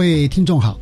[0.00, 0.80] 各位听众好，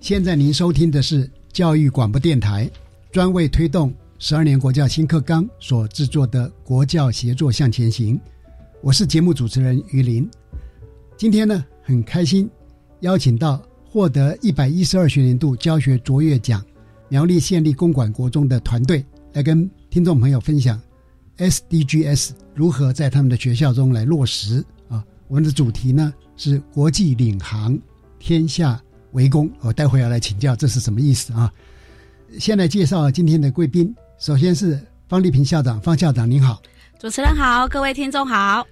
[0.00, 2.70] 现在您收听的是教育广播电台
[3.10, 8.18] 专为推动十二年国教新课纲所制作的《国教协作向前行》，
[8.82, 10.28] 我是节目主持人于林。
[11.16, 12.50] 今天呢，很开心
[13.00, 16.62] 邀请到获得一百一十二学年度教学卓越奖
[17.08, 20.78] 苗栗县立公馆国中的团队来跟听众朋友分享
[21.38, 25.02] SDGs 如何在他们的学校中来落实啊。
[25.28, 27.80] 我们的主题呢是国际领航。
[28.20, 28.80] 天下
[29.12, 31.52] 为公，我待会要来请教这是什么意思啊？
[32.38, 36.62] 先来介绍今天的贵宾，首先是方丽萍校长，方校长您好，
[37.00, 38.64] 主持人好，各位听众好，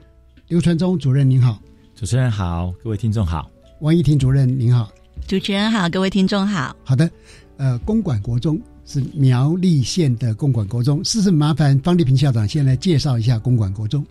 [0.47, 1.61] 刘传忠主任您好，
[1.97, 3.51] 主持人好，各位听众好，
[3.81, 4.93] 王一婷主任您好，
[5.27, 7.11] 主持人好，各位听众好，好的，
[7.57, 14.07] 呃，公馆国中是苗栗县的公馆国中，是不是麻烦方丽萍校长先来介绍一下公馆国中？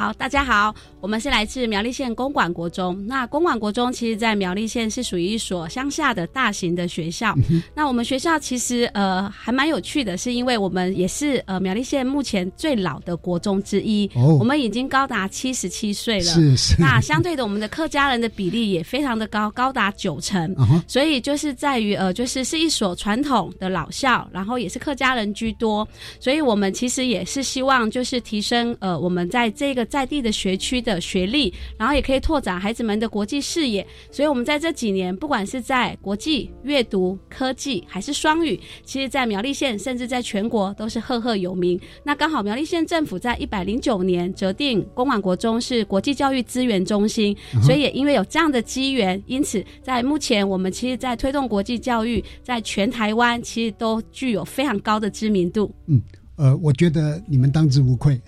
[0.00, 3.06] 好，大家好，我们是来自苗栗县公馆国中。
[3.06, 7.34] 那公馆国中其实，在苗栗县是属于一所乡下的大型的学校。
[7.74, 14.10] 那我们学校其实呃还蛮有趣的，是因为我们也是呃苗栗县目前最老的国中之一。
[14.14, 16.24] 哦，我们已经高达七十七岁了。
[16.24, 16.74] 是是。
[16.80, 20.56] 那相对的，我们的客家人的比例也非常的高，高达九成。
[20.88, 25.86] 所以就是在于呃，就是是一所传统的老校，然后也是客家人居多。
[26.18, 29.89] 所以我们其实也是希望就是提升呃我们在这个。
[29.90, 33.86] 在地的学区的学历，然后也可以拓展孩子们的国际视野。
[34.10, 41.78] 所以，我们在这几年，不管是在国际阅读、科技还是双语，其实，在苗栗县甚至在全国都是赫赫有名。
[42.04, 55.74] 那刚好苗栗县政府在一百零九年择定公馆国中是国际教育资源中心，所以也因为有这样的机缘，因此在目前我们其实，在推动国际教育，在全台湾其实都具有非常高的知名度。
[55.88, 56.00] 嗯。
[56.40, 58.18] 呃，我觉得你们当之无愧。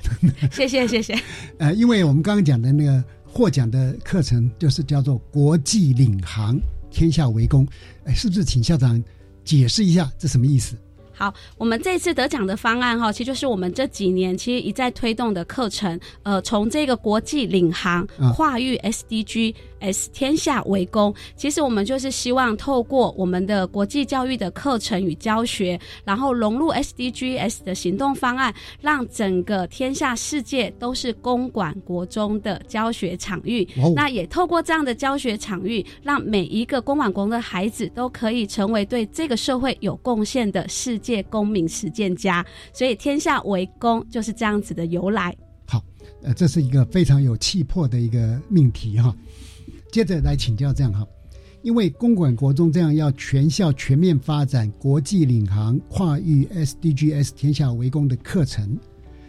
[0.52, 1.18] 谢 谢谢谢。
[1.56, 7.66] 呃，因为我们刚刚讲的那个获奖的课程，就是叫做“国际领航，天下为公”。
[8.04, 9.02] 哎，是不是请校长
[9.44, 10.76] 解释一下这什么意思？
[11.22, 15.96] 好，我们这次得奖的方案哈，其实就是我们这几年其实一再推动的课程。
[16.24, 19.54] 呃，从这个国际领航跨域 SDG。
[19.82, 33.68] S 天下为公，其实我们就是希望透过我们的国际教育的课程与教学，然后融入 SDGs 的行动方案，让整个天下世界都是公馆国中的教学场域。
[33.96, 42.46] 那也透过这样的教学场域，让每一个公馆国的孩子都可以成为对这个社会有贡献的世界公民实践家。
[42.72, 45.36] 所以天下为公就是这样子的由来。
[45.66, 45.84] 好，
[46.22, 49.12] 呃，这是一个非常有气魄的一个命题哈。
[49.90, 51.04] 接着来请教这样哈，
[51.62, 58.78] 因为公馆国中这样要全校全面发展国际领航跨域 SDGs 天下为公的课程，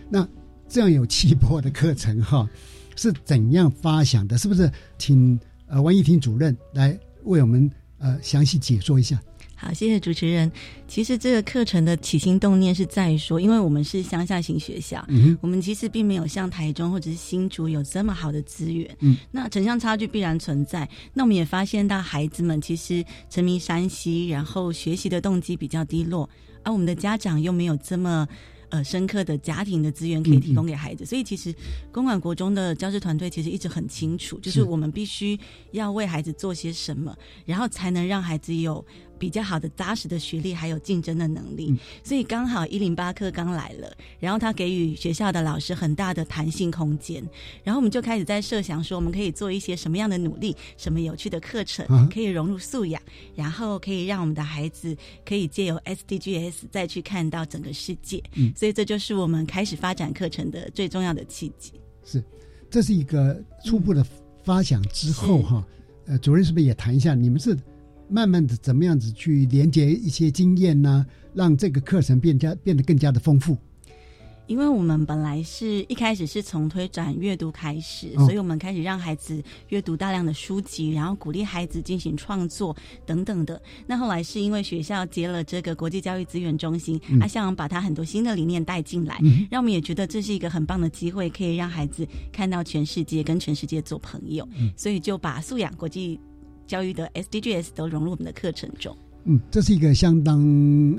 [0.09, 0.27] 那
[0.69, 2.49] 这样有气魄的课程哈，
[2.95, 4.37] 是怎样发想的？
[4.37, 5.37] 是不是请
[5.67, 7.69] 呃王一婷主任来为我们
[7.99, 9.21] 呃详细解说一下？
[9.63, 10.51] 好，谢谢主持人。
[10.89, 20.87] 其实这个课程的起心动念是在于说，因为我们是乡下型学校，嗯，我们其实并没有像台中或者是新竹有这么好的资源，嗯，那城乡差距必然存在。
[21.13, 26.29] 那我们也发现到孩子们其实沉迷山西，然后学习的动机比较低落，
[26.63, 28.27] 而我们的家长又没有这么。
[28.69, 31.53] 呃，深刻的家庭的资源可以提供给孩子，所以其实
[31.91, 35.39] 公馆国中的教师团队其实一直很清楚，就是我们必须
[35.73, 37.15] 要为孩子做些什么，
[37.45, 38.83] 然后才能让孩子有。
[39.23, 41.73] 比较好的扎实的学历，还有竞争的能力。
[42.03, 43.89] 所以刚好一零八课刚来了，
[44.19, 47.23] 然后他给予学校的老师很大的弹性空间，
[47.63, 53.01] 然后我们就开始在设想说，我们可以做一些什么样的努力，什么有趣的课程可以融入素养，
[53.33, 54.93] 然后可以让我们的孩子
[55.25, 58.21] 可以借由 SDGs 再去看到整个世界。
[58.33, 61.71] 嗯，所以这就是我们开始发展课程的最重要的契机。
[62.03, 62.21] 是，
[62.69, 64.05] 这是一个初步的
[64.43, 65.65] 发想之后哈，
[66.07, 67.57] 呃，主任是不是也谈一下，你们是
[68.13, 73.57] 慢慢的怎么样子去连接一些经验呢，让这个课程变加变得更加的丰富？
[74.45, 83.59] 因为我们本来是一开始是从推展阅读开始，所以我们开始让孩子阅读大量的书籍，然后鼓励孩子进行创作等等的。
[83.87, 89.17] 那后来是因为学校接了这个国际教育资源中心，他想把他很多新的理念带进来，
[89.49, 94.47] 让我们也觉得这是一个很棒的机会，可以让孩子看到全世界，跟全世界做朋友。
[94.75, 96.19] 所以就把素养、国际
[96.73, 98.97] 教育的 SDGs 都融入我们的课程中。
[99.25, 100.43] 嗯，这是一个相当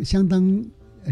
[0.05, 0.65] 相当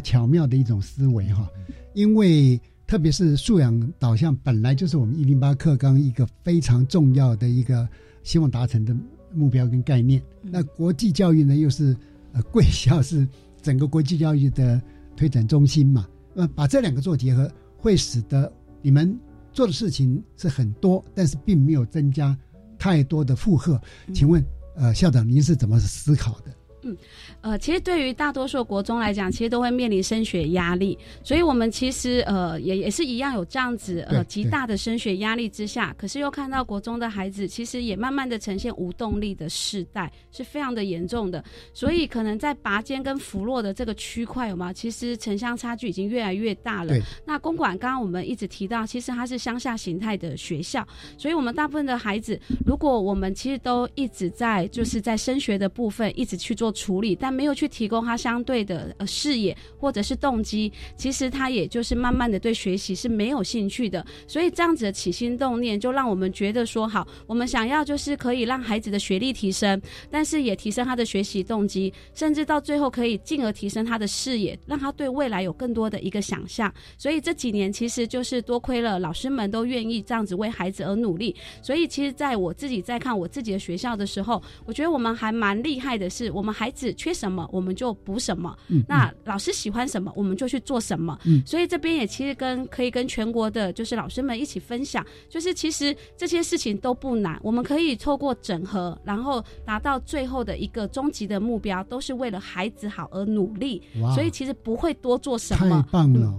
[0.05, 1.51] 巧妙的一种思维哈。
[1.95, 7.89] 因为特别是素养导向，本来就是我们一零八课纲一个非常重要的一个
[8.23, 8.97] 希望达成的
[9.35, 10.23] 目标跟概念。
[10.41, 11.97] 那国际教育呢，又是
[12.33, 13.27] 呃贵校是
[13.61, 14.81] 整个国际教育的
[15.17, 16.07] 推展中心嘛。
[16.33, 18.51] 那，把这两个做结合，会使得
[18.81, 19.19] 你们
[19.53, 22.39] 做的事情是很多，但是并没有增加
[22.83, 23.81] 太多的负荷。
[24.13, 24.45] 请问，
[24.75, 26.53] 呃，校长您是怎么思考的？
[26.85, 26.97] 嗯，
[27.43, 44.73] 呃，其实对于大多数国中来讲，其实都会面临升学压力，所以我们其实呃也也是一样有这样子呃极大的升学压力之下，可是又看到国中的孩子其实也慢慢的呈现无动力的世代，是非常的严重的，所以可能在拔尖跟扶落的这个区块，有吗？
[44.73, 46.93] 其实城乡差距已经越来越大了。
[47.25, 50.85] 那公馆刚刚我们一直提到，其实它是乡下形态的学校，
[51.17, 56.72] 所以我们大部分的孩子，如果我们其实都一直在就是在升学的部分一直去做。
[56.73, 64.05] 处理，但没有去提供他相对的呃视野或者是动机，其实他也就是慢慢的对学习是没有兴趣的。
[64.27, 69.81] 所以这样子的起心动念，就让我们觉得说，好，我们想要就是可以让孩子的学历提升，
[70.11, 76.73] 但是也提升他的学习动机，甚至到最后可以进而提升他的视野，让他对未来有更多的一个想象。
[76.99, 81.35] 所以这几年其实就是多亏了老师们都愿意这样子为孩子而努力。
[81.63, 86.62] 所以其实在我自己在看我自己的学校的时候，我觉得我们还蛮厉害的，是我们还。
[86.63, 88.57] 孩子缺什么，我们就补什么。
[88.87, 91.19] 那老师喜欢什么，我们就去做什么。
[91.45, 103.83] 所以这边也其实跟可以跟全国的，就是老师们一起分享，就是其实这些事情都不难，我们可以透过整合，然后达到最后的一个终极的目标，都是为了孩子好而努力。
[104.15, 105.83] 所以其实不会多做什么。
[105.83, 106.33] 太棒了，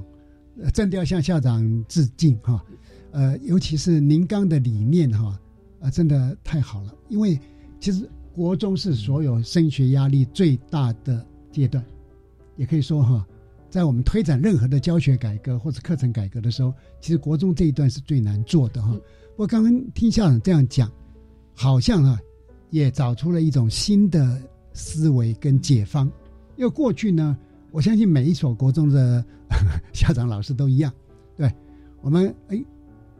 [0.74, 2.64] 真的要向校长致敬哈。
[3.12, 5.38] 呃，尤其是您刚的理念哈，
[5.81, 7.38] 啊，真的太好了，因为
[7.81, 8.10] 其实。
[8.34, 11.84] 国中是所有升学压力最大的阶段，
[12.58, 13.24] 也可以说哈，
[13.70, 18.92] 在我们推展任何的教学改革或者课程改革的时候，其实国中这一段是最难做的哈。
[19.32, 20.92] 不过刚刚听校长这样讲，
[21.54, 22.20] 好像啊，
[22.72, 24.42] 也找出了一种新的
[24.74, 26.12] 思维跟解方。
[26.56, 27.38] 因为过去呢，
[27.72, 29.24] 我相信每一所国中的
[29.94, 30.92] 校长老师都一样，
[31.36, 31.52] 对
[32.02, 32.60] 我们哎，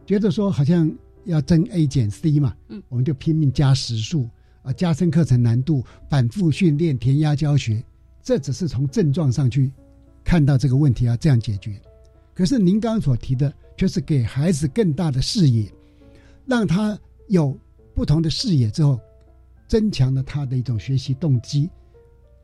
[0.06, 0.92] 觉得说好像
[1.24, 4.28] 要争 A 减 C 嘛，嗯，我们就拼命加时数。
[4.64, 7.84] 啊，加深课程难度，反复训练，填鸭教学，
[8.22, 9.70] 这只是从症状上去
[10.24, 11.78] 看到这个问题要这样解决。
[12.34, 15.70] 可是您刚刚所提的，却是给孩子更大的视野，
[16.46, 17.56] 让他有
[17.94, 18.98] 不同的视野之后，
[19.68, 21.68] 增强了他的一种学习动机，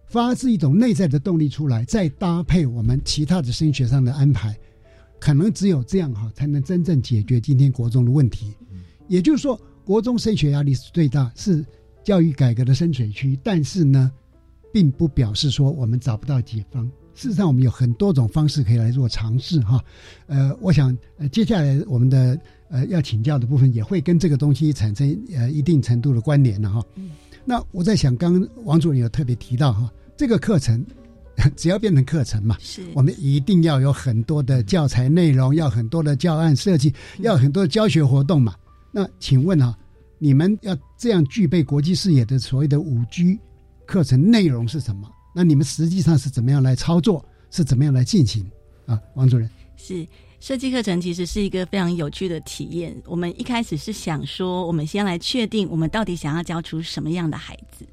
[0.07, 4.55] 发自一种内在的动力出来，再搭配我们其他的升学上的安排，
[5.19, 8.55] 可能只有这样哈，才能真正解决今天国中的问题。
[9.09, 11.65] 也就是说，国中升学压力是最大，是。
[12.02, 14.11] 教育改革的深水区，但是呢，
[14.73, 16.90] 并不表示说我们找不到解方。
[17.14, 19.83] 事实上，我们有很多种方式可以来做尝试哈。
[20.26, 22.38] 呃，我想呃，接下来我们的
[22.71, 26.83] 呃要请教的部分也会跟这个东西产生呃一定程度的关联了哈。
[27.45, 30.83] 那我在想，刚刚王主任有特别提到哈，这个课程
[31.57, 38.54] 只要变成课程嘛，是我们一定要有很多的教材内容，要很多的教案设计，要很多的教学活动嘛。
[38.92, 39.76] 那请问哈？
[40.23, 43.41] 你们要这样具备国际视野的所谓的五 G
[43.87, 45.11] 课程内容是什么？
[45.35, 47.25] 那你们实际上是怎么样来操作？
[47.50, 48.49] 是怎么样来进行？
[48.87, 50.07] 啊，王主任是
[50.39, 52.95] 设计课程，其实是一个非常有趣的体验。
[53.07, 57.87] 我们一开始是想说，我们先来确定我们到底想要教出什么样的孩子。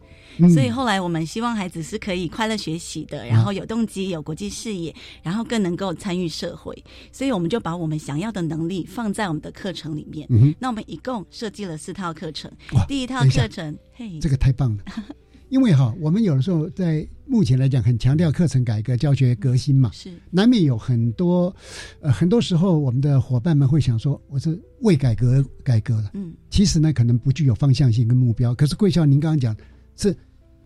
[0.53, 6.83] 所以后来我们希望孩子是可以快乐学习的，然后有动机、有国际视野，然后更能够参与社会。
[7.11, 10.27] 所以我们就把我们想要的能力放在我们的课程里面。
[10.59, 12.51] 那我们一共设计了四套课程。
[12.87, 14.83] 第一套课程，嘿，这个太棒了，
[15.49, 21.53] 因为哈，我们有的时候在目前来讲，很强调课程改革、教学革新嘛，是难免有很多，
[22.01, 28.53] 呃，很多时候我们的伙伴们会想说，我是为改革改革了，嗯，其实呢，可能不具有方向性跟目标。
[28.53, 29.55] 可是贵校，您刚刚讲
[29.95, 30.15] 是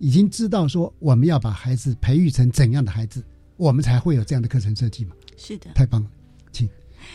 [0.01, 3.23] 已经知道说，我们要把孩子培育成怎样的孩子，
[3.55, 5.15] 我们才会有这样的课程设计嘛？
[5.37, 6.09] 是的，太棒了，
[6.51, 6.67] 请。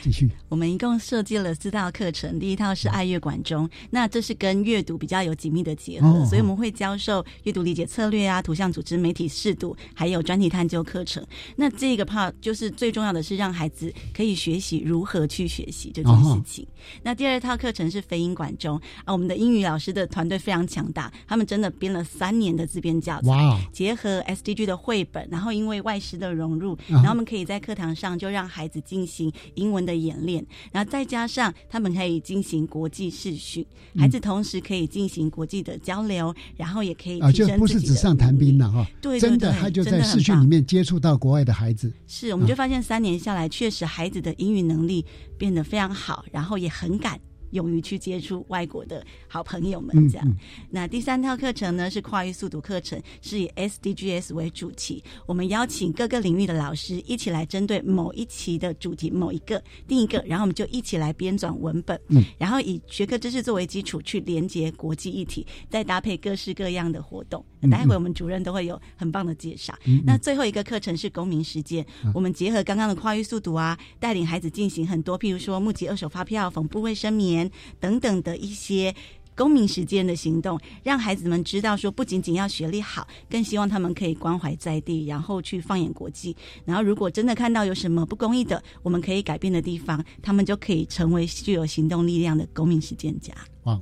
[0.02, 2.38] 继续，我们一共设计了四套课程。
[2.38, 11.24] 第一套是爱乐馆中，那这是跟阅读比较有紧密的结合，所以我们会教授阅读理解策略啊、图像组织、媒体视读，还有专题探究课程。
[11.56, 16.66] 那这个 part 就是最重要的是让孩子可以学习如何去学习这件事情。
[17.02, 33.64] 那第二套课程是飞鹰馆中啊，我们的英语老师的团队非常强大，他们真的编了三年的自编教材，结合 SDG 的绘本，然后因为外师的融入，然后我们可以在课堂上就让孩子进行英文的演练，然后再加上他们可以进行国际视讯，
[33.96, 45.04] 孩子同时可以进行国际的交流，然后也可以啊，就不是纸上谈兵了哈，对，真的他就在视讯里面接触到国外的孩子，是，我们就发现三年下来，确实孩子的英语能力
[45.36, 47.20] 变得非常好，然后也很敢。
[47.50, 50.36] 勇于去接触外国的好朋友们，这样。
[50.70, 55.02] 那第三套课程呢是跨域速读课程，是以 SDGs 为主题。
[55.26, 67.44] 我们邀请各个领域的老师一起来针对某一期的主题某一个定一个，然后我们就一起来编纂文本，嗯，然后以学科知识作为基础去连接国际议题，再搭配各式各样的活动。
[67.68, 69.74] 待会我们主任都会有很棒的介绍。
[70.04, 71.84] 那最后一个课程是公民实践，
[72.14, 77.35] 我们结合刚刚的跨域速读啊，带领孩子进行很多，譬如说募集二手发票、缝部卫生棉
[77.80, 78.94] 等等的一些
[79.34, 86.34] 公民实践的行动，让孩子们知道说，不仅仅要学历好，更希望他们可以关怀在地，然后去放眼国际。
[86.64, 93.34] 然后如果真的看到有什么不公义的，我们可以改变的地方，他们就可以成为具有行动力量的公民实践家。
[93.64, 93.78] 哇，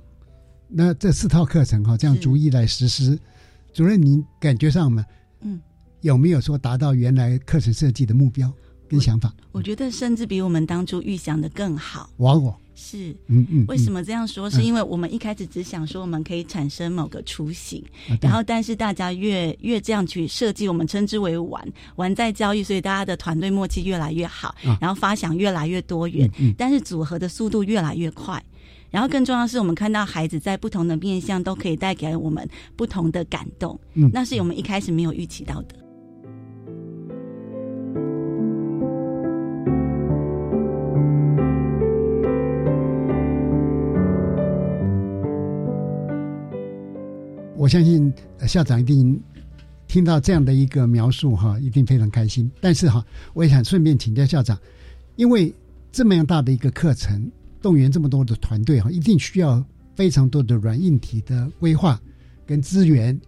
[0.68, 3.16] 那这四套课程哈，这样逐一来实施。
[3.72, 5.04] 主任，您感觉上嘛，
[5.42, 5.60] 嗯，
[6.00, 8.52] 有没有说达到原来课程设计的目标
[8.88, 9.32] 跟想法？
[9.52, 12.10] 我觉得甚至比我们当初预想的更好。
[12.16, 14.50] 哇哦，是，嗯嗯，为什么这样说？
[14.50, 17.82] 是因为我们一开始只想说我们可以产生某个雏形，
[18.20, 28.42] 然后但是大家越越这样去设计，我们称之为玩玩在交易，所以大家的团队默契越来越好，然后发想越来越多元，但是组合的速度越来越快。
[28.90, 35.83] 然后更重要的是，我们看到孩子在不同的面向都可以带给我们不同的感动，嗯，那是我们一开始没有预期到的。
[47.64, 48.12] 我相信
[48.46, 49.18] 校长一定
[49.88, 52.50] 听到这样的一个描述哈，一定非常开心。
[52.60, 53.02] 但是哈，
[53.32, 54.58] 我也想顺便请教校长，
[55.16, 55.50] 因为
[55.90, 57.32] 这么样大的一个课程。
[57.62, 61.98] 动员这么多的团队哈，一定需要非常多的软硬体的规划
[62.44, 63.18] 跟资源。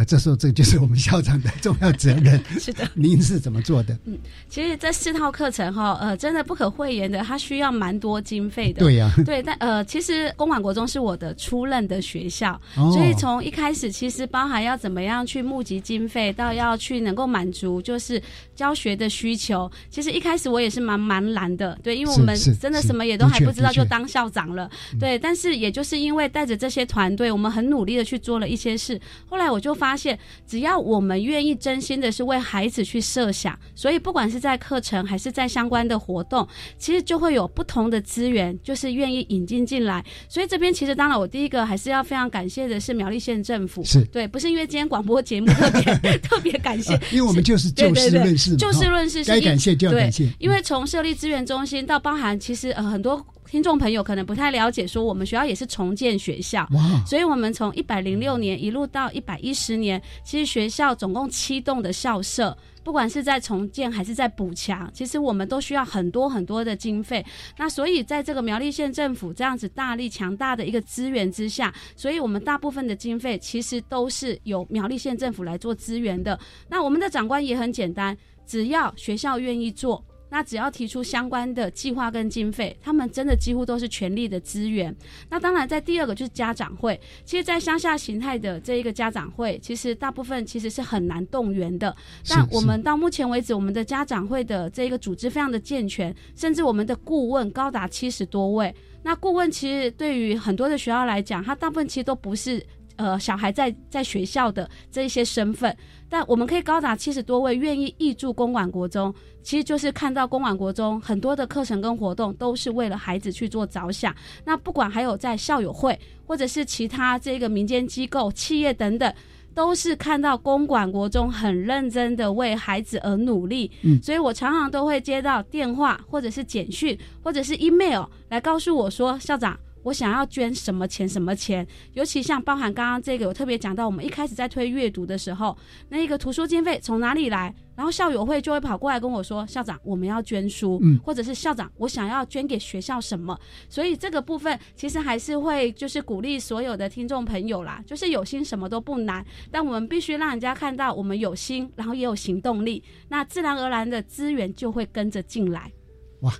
[0.00, 2.42] 啊，这时候这就是我们校长的重要责任。
[2.58, 3.94] 是的，您是怎么做的？
[4.06, 4.16] 嗯，
[4.48, 8.78] 其实这四套课程哈，呃，真的不可讳言的，它需要蛮多经费的。
[8.78, 18.22] 对呀，对，但呃，其实公馆国中是我的初任的学校，所以从一开始，其实包含要怎么样去募集经费，到要去能够满足就是
[18.56, 19.70] 教学的需求。
[19.90, 25.18] 其实一开始我也是蛮蛮难的，对，因为我们真的什么也都还不知道就当校长了，对。
[25.18, 29.76] 但是也就是因为带着这些团队，我们很努力的去做了一些事，后来我就。
[29.80, 36.46] 发现，只要我们愿意真心的是为孩子去设想，所以不管是在课程还是在相关的活动，
[36.78, 40.04] 其实就会有不同的资源，就是愿意引进进来。
[40.28, 50.28] 所以这边其实当然，我第一个还是要非常感谢的是苗栗县政府，是对，不是因为今天广播节目特别 特别感谢，因为我们就是就事论事，就事论事，该感谢就要感谢。
[50.38, 53.24] 因为从设立资源中心到包含，其实呃很多。
[53.50, 56.64] 听众朋友可能不太了解，说我们学校也是重建学校，
[57.04, 67.26] 所以我们从一百零六年一路到一百一十年，其实学校总共七栋的校舍，不管是在重建还是在补强，其实我们都需要很多很多的经费。
[67.58, 76.38] 那所以在这个苗栗县政府这样子大力强大的一个资源之下，所以我们大部分的经费其实都是由苗栗县政府来做资源的。
[76.68, 78.16] 那我们的长官也很简单，
[78.46, 80.04] 只要学校愿意做。
[80.30, 84.94] 那只要提出相关的计划跟经费，他们真的几乎都是全力的资源。
[85.28, 86.98] 那当然，在第二个就是家长会。
[87.24, 91.94] 其实，在乡下形态的这一个家长会，其实大部分其实是很难动员的。
[92.28, 98.74] 但我们到目前为止，我们的家长会的这一个组织非常的健全，甚至我们的顾问高达七十多位。
[99.02, 102.64] 那顾问其实对于很多的学校来讲，他大部分其实都不是。
[103.00, 105.74] 呃，小孩在在学校的这一些身份，
[106.06, 114.14] 但我们可以高达七十多位愿意挹注公馆国中，其实就是看到公馆国中很多的课程跟活动都是为了孩子去做着想。
[114.44, 119.10] 那不管还有在校友会，或者是其他这个民间机构、企业等等。
[119.52, 129.58] 都是看到公馆国中很认真的为孩子而努力，嗯，所以我常常都会接到电话或者是简讯或者是 email 来告诉我说，校长。
[129.82, 135.56] 我想要捐什么钱什么钱，尤其像包含刚刚这个，我特别讲到，我们一开始在推阅读的时候，
[135.88, 137.54] 那一个图书经费从哪里来？
[137.76, 143.38] 然后校友会就会跑过来跟我说：“校长，我们要捐书，嗯，或者是校长，我想要捐给学校什么？”
[143.70, 155.72] 所以这个部分其实还是会就是鼓励所有的听众朋友啦，就是有心什么都不难，但我们必须让人家看到我们有心，然后也有行动力，那自然而然的资源就会跟着进来。
[156.20, 156.30] 哇！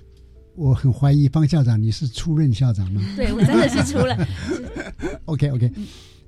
[0.55, 3.01] 我很怀疑方校长，你是出任校长吗？
[3.15, 4.27] 对，我真的是出任。
[5.25, 5.71] OK OK，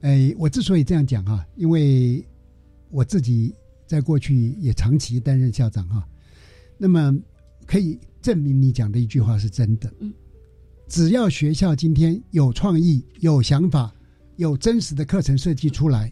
[0.01, 2.25] 哎，我之所以这样讲哈，因为
[2.89, 3.53] 我自己
[3.85, 6.07] 在过去也长期担任校长哈，
[6.77, 7.13] 那么
[7.65, 9.93] 可以证明你讲的一句话是真的。
[9.99, 10.13] 嗯，
[10.87, 13.93] 只要学校今天有创意、有想法、
[14.37, 16.11] 有真实的课程设计出来，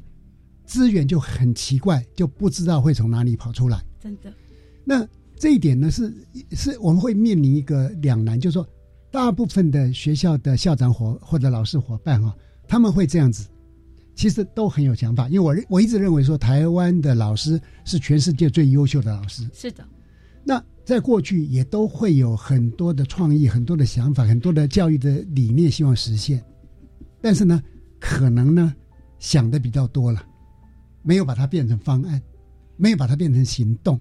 [0.65, 3.81] 资源就很奇怪，就不知道会从哪里跑出来。
[3.99, 4.33] 真的。
[4.83, 5.07] 那。
[5.41, 6.13] 这一点呢，是
[6.51, 8.67] 是我们会面临一个两难，就是说，
[9.09, 13.49] 大部分的学校的校长伙或者老师伙伴哈，他们会这样子，
[14.13, 15.27] 其实都很有想法。
[15.29, 19.49] 因为我我一直认为说，台湾的老师是全世界最优秀的老师。
[19.51, 19.83] 是的。
[20.43, 26.39] 那在过去也都会有很多的创意、很多的想法、很多的教育的理念，希望实现。
[27.19, 27.59] 但是呢，
[27.99, 28.75] 可能呢
[29.17, 30.23] 想的比较多了，
[31.01, 32.21] 没有把它变成方案，
[32.77, 33.99] 没有把它变成行动。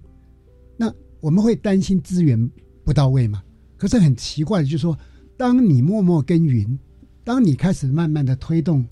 [1.21, 2.51] 那我们会担心资源
[2.85, 3.43] 不到位嘛？
[3.77, 4.99] 可是很奇怪的，就是说，
[5.37, 6.79] 当你默默耕耘，
[7.25, 8.85] 当你开始慢慢的推动，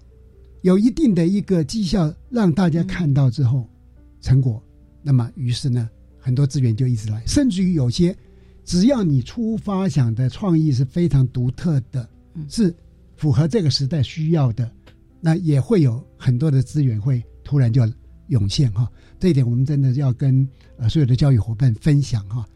[0.63, 3.69] 有一定的一个绩效让大家看到之后，
[4.21, 4.63] 成果，
[5.03, 8.17] 那么于是呢，很多资源就一直来，甚至于有些，
[8.65, 12.09] 只要你出发想的创意是非常独特的，
[12.49, 12.75] 是
[13.17, 14.71] 符合这个时代需要的，
[15.21, 17.83] 那也会有很多的资源会突然就
[18.29, 18.91] 涌现哈。
[19.19, 20.49] 这一点我们真的要跟。
[20.81, 22.47] 呃，所有的教育伙伴分享哈，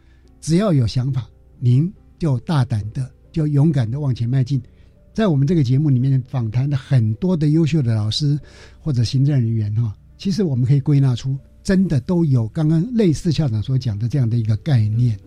[0.41, 4.63] 只要有想法，您就大胆的、就勇敢的往前迈进。
[5.13, 8.39] 在我们这个节目里面访谈的很多的优秀的老师
[8.79, 15.19] 或者行政人员哈，其实我们可以归纳出，真的都有刚刚类似校长所讲的这样的一个概念。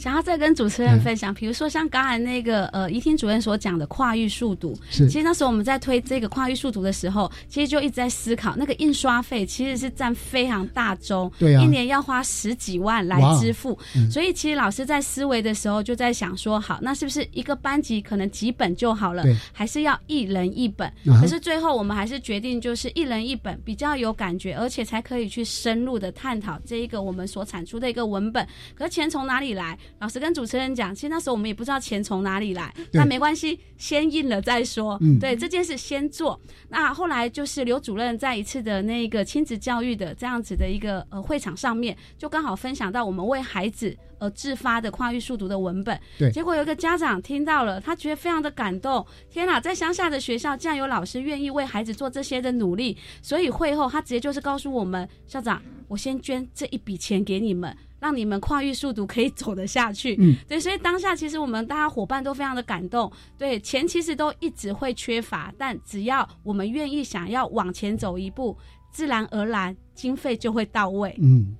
[0.00, 13.78] 想要再跟主持人分享，比如说像刚才那个呃，怡婷主任所讲的跨域速读，是，其实那时候我们在推这个跨域速读的时候，其实就一直在思考，那个印刷费其实是占非常大宗，对啊，一年要花十几万来支付，
[14.10, 20.90] 所以其实老师在思维的时候就在想说，好，那是不是一个班级可能几本就好了，还是要一人一本？
[21.20, 28.48] 可是最后我们还是决定就是一人一本比较有感觉，而且才可以去深入的探讨这一个我们所产出的一个文本。
[28.74, 29.78] 可是钱从哪里来？
[29.98, 34.96] 老师跟主持人讲，其实那时候我们也不知道钱从哪里来，那没关系，先印了再说。
[35.02, 36.40] 嗯，对，这件事先做。
[36.68, 46.00] 那后来就是刘主任在一次的那个亲子教育的这样子的一个呃会场上面，就刚好分享到我们为孩子而自发的跨域速读的文本。
[46.18, 49.04] 对，结果有一个家长听到了，他觉得非常的感动。
[49.30, 52.96] 天哪，在乡下的学校，竟然有老师愿意为孩子做这些的努力。
[53.20, 57.76] 所以会后他直接就是告诉我们，校长，我先捐这一笔钱给你们。
[58.00, 68.56] 让你们跨域速度可以走得下去，嗯，对，所以当下其实我们大家伙伴都非常的感动，对，钱其实都一直会缺乏，但只要我们愿意想要往前走一步，
[68.90, 71.14] 自然而然经费就会到位。
[71.20, 71.54] 嗯，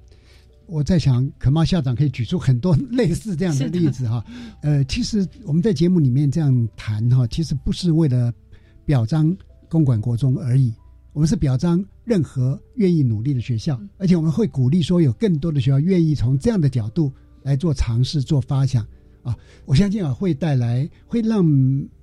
[0.66, 4.24] 我在想，可妈校长可以举出很多类似这样的例子哈，
[4.62, 8.32] 呃，其实我们在节目里面这样谈哈，其实不是为了
[8.86, 9.36] 表彰
[9.68, 10.72] 公馆国中而已。
[11.12, 17.12] 我们是表彰任何愿意努力的学校，而且我们会鼓励说有更多的学校愿意从这样的角度
[17.44, 18.84] 来做尝试、做发想
[19.22, 19.32] 啊！
[19.64, 21.44] 我相信啊，会带来会让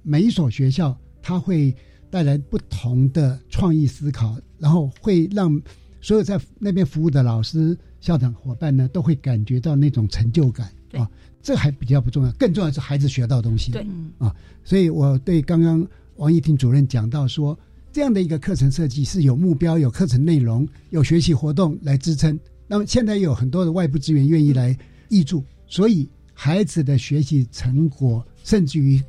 [0.03, 1.75] 每一所学校，它会
[2.09, 5.61] 带来不同的创意思考，然后会让
[5.99, 11.05] 所有在那边服务的老师、校长、伙伴呢，都会感觉到那种成就感啊！
[11.41, 13.73] 这还比较不重要，更重要是孩子学到东西。
[13.73, 13.85] 对
[14.19, 17.59] 啊，所以我对刚刚王一婷主任讲到说。
[17.97, 22.39] 这样的一个课程设计是有目标、有课程内容、有学习活动来支撑。
[22.67, 24.77] 那么现在有很多的外部资源愿意来
[25.09, 29.01] 挹注，所以孩子的学习成果甚至于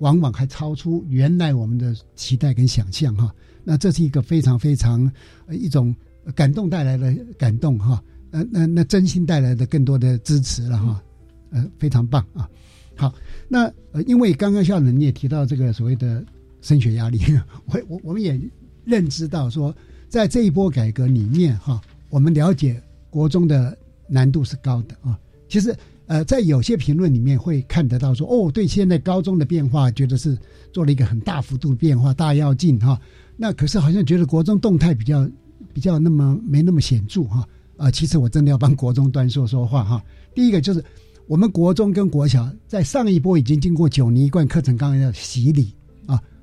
[0.00, 3.32] 往往还超出原来我们的期待跟想象哈。
[3.62, 5.08] 那这是一个非常非常
[5.48, 5.94] 一种
[6.34, 8.02] 感动带来的感动哈。
[8.32, 11.00] 呃，那那真心带来的更多的支持了哈。
[11.50, 12.50] 呃，非常棒啊。
[12.96, 13.14] 好，
[13.46, 16.24] 那呃，因为刚刚校长你也提到这个所谓的。
[16.60, 17.20] 升学压力，
[17.66, 18.40] 我我我们也
[18.84, 19.74] 认知到说，
[20.08, 23.76] 在这一波改革里面哈，我们了解国中的
[24.08, 25.18] 难度是高的啊。
[25.48, 25.74] 其实
[26.06, 30.36] 呃，在有些评论里面会看得到说，哦，对现在高中的变化，觉得是
[30.72, 33.00] 做了一个很大幅度变化，大跃进哈。
[33.36, 35.28] 那可是好像觉得国中动态比较
[35.72, 37.46] 比较那么没那么显著哈。
[37.76, 40.02] 啊，其实我真的要帮国中端说说话哈。
[40.34, 40.84] 第一个就是
[41.26, 45.72] 我们国中跟国小在上一波已经经过九年一贯课程纲要洗礼，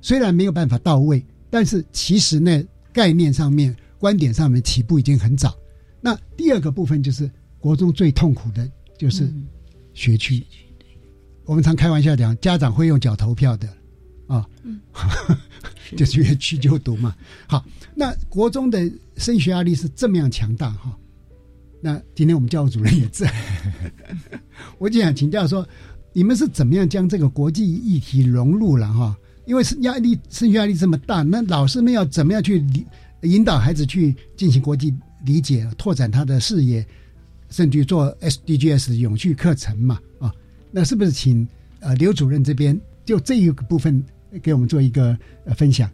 [0.06, 5.52] 虽然没有办法到位，但是其实呢概念上面、观点上面起步已经很早。
[6.00, 9.28] 那第二个部分就是国中最痛苦的就是
[9.94, 10.46] 学区，
[11.44, 13.68] 我们常开玩笑讲，家长会用脚投票的
[14.28, 14.46] 啊，
[15.96, 17.12] 就是越区就读嘛。
[17.48, 20.96] 好，那国中的升学压力是这么样强大哈。
[21.80, 23.28] 那今天我们教务主任也在，
[24.78, 25.68] 我就想请教说，
[26.12, 29.18] 你们是怎么样将这个国际议题融入了哈？
[29.46, 32.64] 因为是压力升学压力这么大，那老师们要怎么样去
[33.22, 34.92] 引导孩子去进行国际
[35.24, 36.84] 理解、拓展他的视野，
[37.48, 39.98] 甚至做 SDGs 永续课程嘛？
[40.18, 40.32] 啊，
[40.70, 41.46] 那是不是请
[41.80, 44.04] 呃刘主任这边就这一个部分
[44.42, 45.88] 给我们做一个呃分享？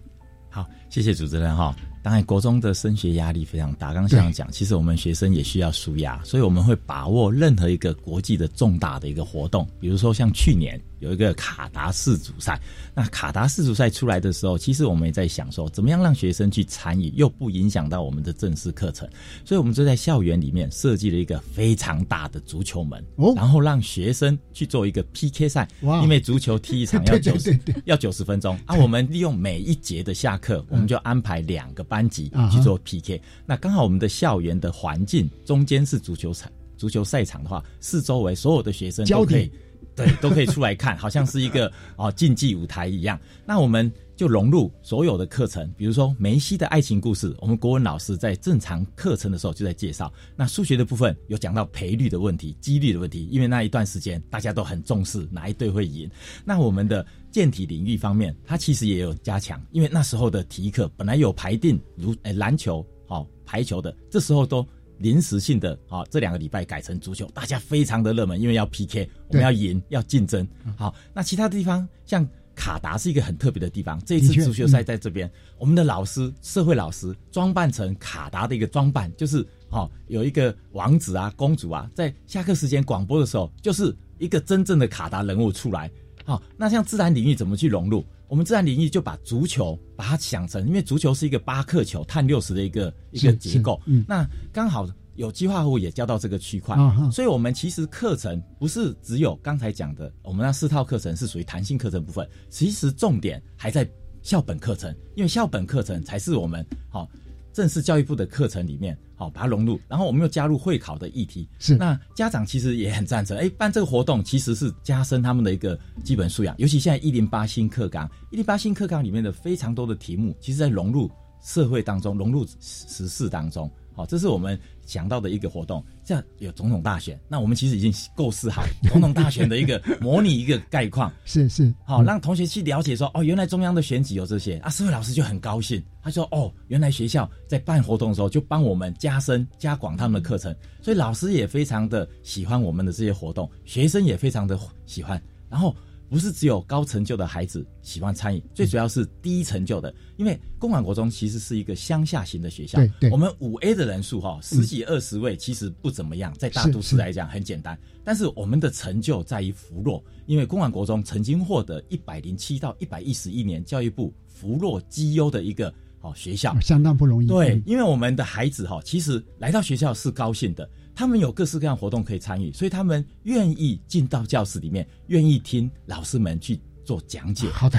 [0.51, 1.77] 好，谢谢主持人哈。
[2.03, 3.93] 当然，国中的升学压力非常大。
[3.93, 10.81] 刚刚讲，其实我们学生也需要舒压，所以我们会把握任何一个国际的重大的一个活动，比如说像去年。
[11.03, 12.61] 有一个卡达世足赛，
[12.95, 19.09] 那卡达世足赛出来的时候，其实我们也在想说，怎么样让学生去参与，又不影响到我们的正式课程，
[19.45, 39.53] 所以我们就在校园里面设计了一个非常大的足球门，哦，然后让学生去做一个 PK 赛，哇， 因为足球踢一场要九十要九十分钟啊，我们利用每一节的下课，我们就安排两个班级去做 PK，那刚好我们的校园的环境中间是足球场，足球赛场的话，四周围所有的学生都可以。
[39.95, 43.21] 对，都可以出来看，好像是一个哦竞技舞台一样。
[43.45, 50.13] 那我们就融入所有的课程，比如说梅西的爱情故事，我们国文老师在正常课程的时候就在介绍。
[50.37, 56.11] 那数学的部分有讲到赔率的问题、几率的问题，因为那一段时间大家都很重视哪一队会赢。
[56.45, 64.67] 那我们的健体领域方面，它其实也有加强，因为那时候的体育课本来有排定如诶篮球、哦排球的，这时候都。
[64.99, 70.47] 临时性的啊，这两个礼拜改成足球，大家非常的热门，因为要 PK，我们要赢，要竞争。
[70.77, 72.25] 好，那其他地方像
[72.63, 85.91] 卡达是一个很特别的地方，这一次足球赛在这边，我们的老师，社会老师装扮成卡达的一个装扮，就是哦，有一个王子啊、公主啊，在下课时间广播的时候，就是一个真正的卡达人物出来。
[86.25, 88.07] 好，那像自然领域怎么去融入？
[88.29, 93.83] 我们自然领域就把足球把它想成，因为足球是一个巴克球、碳六十的一个一个结构。
[94.07, 96.77] 那刚好有机化合物也教到这个区块，
[97.11, 103.89] 所以我们其实课程不是只有刚才讲的，我们那四套课程是属于弹性课程部分，其实重点还在
[104.23, 107.09] 校本课程，因为校本课程才是我们好。
[107.55, 111.47] 正式教育部的课程里面，好把它融入，然后我们又加入会考的议题。
[111.59, 113.37] 是，那家长其实也很赞成。
[113.37, 121.11] 哎，办这个活动其实是加深他们的一个基本素养，尤其现在一零八新课纲，一零八新课纲里面的非常多的题目，其实在融入
[121.43, 123.71] 社会当中，融入时事当中。
[123.95, 125.85] 好，这是我们想到的一个活动。
[126.05, 131.13] 这样有总统大选，那我们其实已经构思好总统大选的一个 模拟一个概况。
[131.25, 134.71] 是是，好让同学去了解说，哦，原来中央的选举有这些啊。
[134.71, 145.75] 社会老师就很高兴，他说，哦，原来学校在办活动的时候就帮我们加深加广他们的课程，所以老师也非常的喜欢我们的这些活动，学生也非常的喜欢，然后。
[146.13, 149.93] 不是只有高成就的孩子喜欢参与，最主要是低成就的。
[150.19, 152.79] 因为公馆国中其实是一个乡下型的学校，
[153.11, 157.79] 我们五 A 的人数哈十几二十位，其实不怎么样，在大都市来讲很简单。
[158.05, 167.27] 但是我们的成就在于福落，因为公馆国中曾经获得一百零七到一百一十一年教育部福落绩优的一个好学校，相当不容易。
[167.27, 170.69] 对，因为我们的孩子哈，其实来到学校是高兴的。
[170.95, 177.49] 他们有各式各样活动可以参与，所以他们愿意进到教室里面，愿意听老师们去做讲解。
[177.49, 177.79] 好的，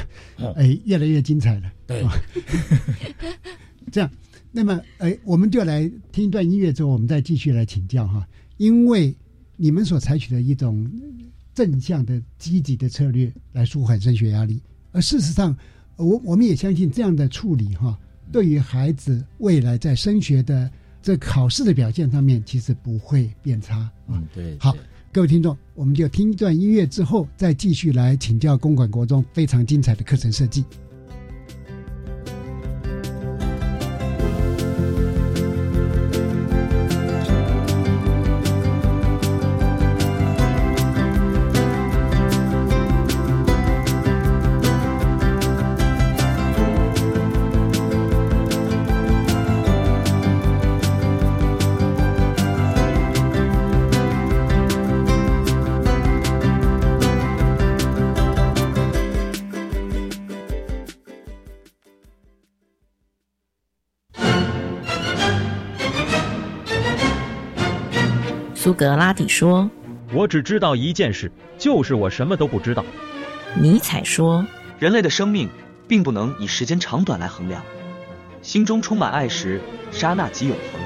[0.55, 1.71] 哎，越来越精彩了。
[1.85, 2.03] 对，
[3.91, 4.09] 这样，
[4.51, 8.27] 那么，哎，我们就来听一段音乐之后，我们再继续来请教哈。
[8.57, 9.15] 因为
[9.57, 10.89] 你们所采取的一种
[11.53, 14.59] 正向的、积极的策略来舒缓升学压力，
[14.91, 15.55] 而事实上，
[15.97, 17.95] 我我们也相信这样的处理哈，
[18.31, 20.69] 对于孩子未来在升学的。
[21.03, 24.57] 这考试的表现上面其实不会变差嗯，对。
[24.57, 24.73] 好，
[25.11, 30.63] 各位听众，我们就听一段音乐之后，再继续来请教公馆国中非常精彩的课程设计。
[69.13, 69.69] 拉底说
[70.11, 72.83] ：“我只知道一件事，就是我什么都不知道。”
[73.61, 74.43] 尼采说
[74.79, 75.47] ：“人类的生命
[75.87, 77.61] 并不能以时间长短来衡量，
[78.41, 80.81] 心中充满爱时，刹那即永恒。”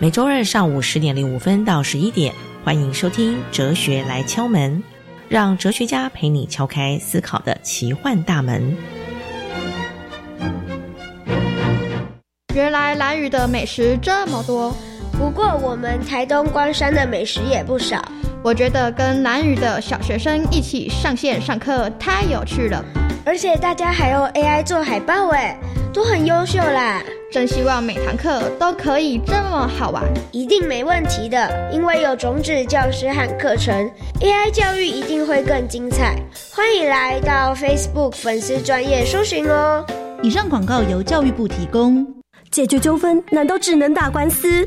[0.00, 4.78] 每周日上午十点零五分到十一点，欢迎收听《哲学来敲门》，
[5.28, 8.74] 让哲学家陪你敲开思考的奇幻大门。
[12.54, 14.74] 原来蓝雨的美食这么多，
[15.20, 18.02] 不过我们台东关山的美食也不少。
[18.42, 22.82] 我觉得跟南屿的小学生一起上线上课太有趣了，
[23.22, 25.54] 而且大家还用 AI 做海报，哎，
[25.92, 27.02] 都很优秀啦！
[27.30, 30.02] 真希望每堂课都可以这么好玩，
[30.32, 33.90] 一定没问题的，因为有种子教师和课程
[34.22, 36.16] ，AI 教育一定会更精彩。
[36.56, 39.84] 欢迎来到 Facebook 粉丝专业搜寻哦。
[40.22, 42.06] 以上广告由教育部提供。
[42.50, 44.66] 解决纠纷难道只能打官司？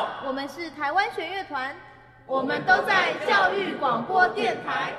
[0.41, 1.75] 们是台湾弦乐团，
[2.25, 4.91] 我们都在教育广播电台。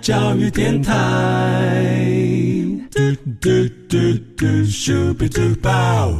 [0.00, 0.94] 教育电台。
[2.90, 3.00] 嘟
[3.40, 3.50] 嘟
[3.88, 3.96] 嘟
[4.36, 6.12] 嘟咻比嘟爆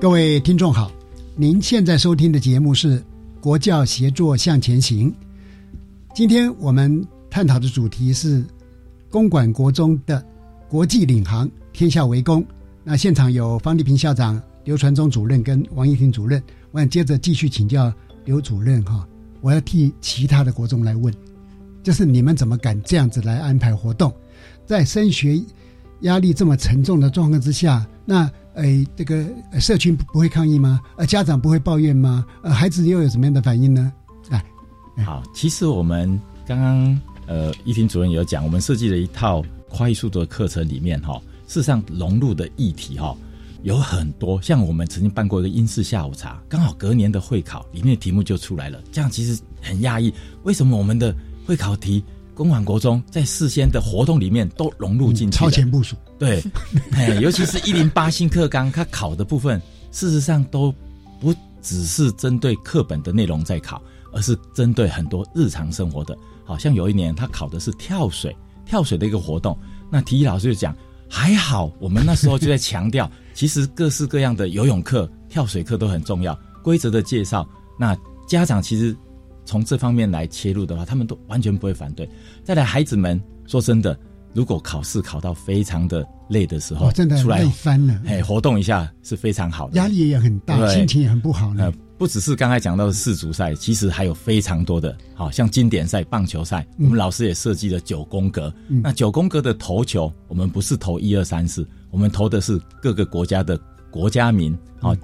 [0.00, 0.90] 各位听众好，
[1.34, 3.00] 您现在收听的节目是
[3.40, 5.10] 《国教协作向前行》。
[6.14, 8.44] 今天我们探讨的主题是
[9.10, 10.24] 公馆国中的
[10.68, 12.44] 国际领航，天下为公。
[12.90, 17.92] 那现场有方立平校长、刘传忠主任跟王一婷主任，我想接着继续请教
[18.24, 19.06] 刘主任哈。
[19.42, 21.12] 我要替其他的国中来问，
[21.82, 24.10] 就是你们怎么敢这样子来安排活动？
[24.64, 25.38] 在升学
[26.00, 28.22] 压力这么沉重的状况之下，那
[28.54, 28.64] 呃
[28.96, 29.22] 这个
[29.60, 30.80] 社群不会抗议吗？
[30.96, 32.24] 呃家长不会抱怨吗？
[32.42, 33.92] 呃孩子又有什么样的反应呢？
[34.30, 34.42] 来，
[35.04, 41.20] 好，其实我们刚刚呃一婷主任有讲，我们设计了一套快速的课程里面哈。
[41.48, 43.16] 事实上，融入的议题哈
[43.64, 48.80] 有很多，像我们曾经办过一个英式下午茶，刚好隔年的会考里面的题目就出来了。
[48.92, 50.12] 这样其实很讶异，
[50.44, 51.12] 为什么我们的
[51.44, 55.38] 会考题公馆国中在事先的活动里面都融入进去？
[55.38, 55.96] 超前部署。
[56.18, 56.40] 对，
[57.20, 60.72] 尤其是一零八新课纲，它考的部分事实上都
[61.18, 63.82] 不只是针对课本的内容在考，
[64.12, 66.16] 而是针对很多日常生活的。
[66.44, 69.58] 好像有一年他考的是跳水，跳水的一个活动，
[69.90, 70.76] 那体育老师就讲。
[71.08, 76.38] 还好，我们那时候就在强调， 其实各式各样的游泳课、跳水课都很重要。
[76.62, 78.94] 规则的介绍，那家长其实
[79.44, 82.08] 从这方面来切入的话，他们都完全不会反对。
[82.44, 83.98] 再来，孩子们说真的，
[84.34, 91.72] 如果考试考到非常的累的时候，真的出来翻了，哎，活动一下是非常好的，压力也很大，心情也很不好呢。
[91.98, 98.54] 不只是刚才讲到的世足赛，其实还有非常多的，好像经典赛、棒球赛，我们老师也设计了九宫格。
[98.68, 103.58] 那九宫格的投球，我们不是投一二三四，我们投的是各个国家的
[103.90, 104.96] 国家名，好。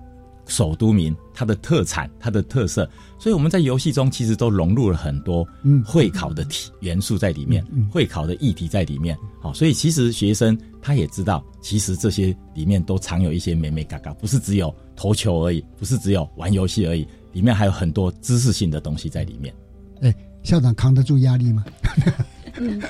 [0.46, 5.46] 首都民，它的特产，它的特色，所以我们在游戏中其实都融入了很多
[5.84, 9.16] 会考的题元素在里面，会考的议题在里面。
[9.40, 19.54] 好，所以其实学生他也知道，其实这些里面都藏有一些美美嘎嘎，不是只有投球而已，不是只有玩游戏而已，里面还有很多知识性的东西在里面。
[20.02, 21.64] 哎，校长扛得住压力吗？
[22.56, 22.80] 嗯，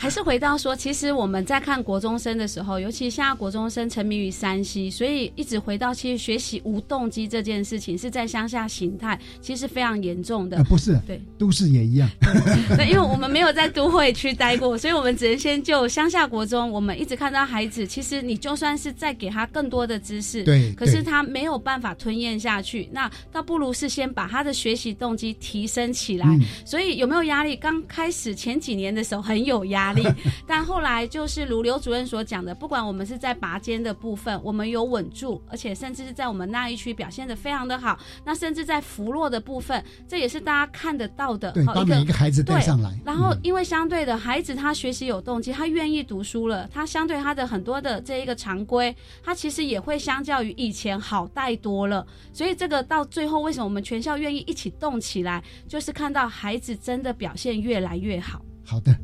[0.00, 10.56] 还还是回到说，其实我们在看国中生的时候，尤其现在国中生沉迷于山西，所以一直回到其实学习无动机这件事情是在乡下形态，其实非常严重的。
[10.56, 12.10] 呃，不是，对，都市也一样。
[12.76, 26.26] 对，因为我们没有在都会区待过，所以我们只能先就乡下国中，我们一直看到孩子，其实你就算是再给他更多的知识，对，可是他没有办法吞咽下去，那倒不如是先把他的学习动机提升起来。
[26.64, 27.54] 所以有没有压力？
[27.54, 29.89] 刚开始前几年的时候很有压力，
[30.46, 37.98] 但后来就是如刘主任所讲的，不管我们是在拔尖的部分，我们有稳住，而且甚至是在我们那一区表现的非常的好。
[38.24, 41.52] 那甚至在扶落的部分，这也是大家看得到的。
[41.52, 42.98] 对，把每一个孩子带上来。
[43.04, 52.06] 然后因为相对的孩子他学习有动机，他愿意读书了，他相对他的很多的这一个常规，他其实也会相较于以前好带多了。
[52.32, 58.40] 所以这个到最后，为什么我们全校愿意一起动起来，就是看到孩子真的表现越来越好。
[58.64, 58.94] 好的，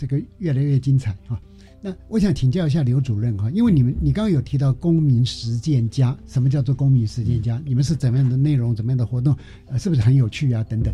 [0.00, 1.38] 这个越来越精彩哈。
[1.82, 7.60] 那我想请教一下刘主任哈，因为你们你刚刚有提到公民实践家，什么叫做公民实践家？
[7.66, 9.36] 你们是怎么样的内容，怎么样的活动？
[9.66, 10.64] 呃，是不是很有趣啊？
[10.64, 10.90] 等等。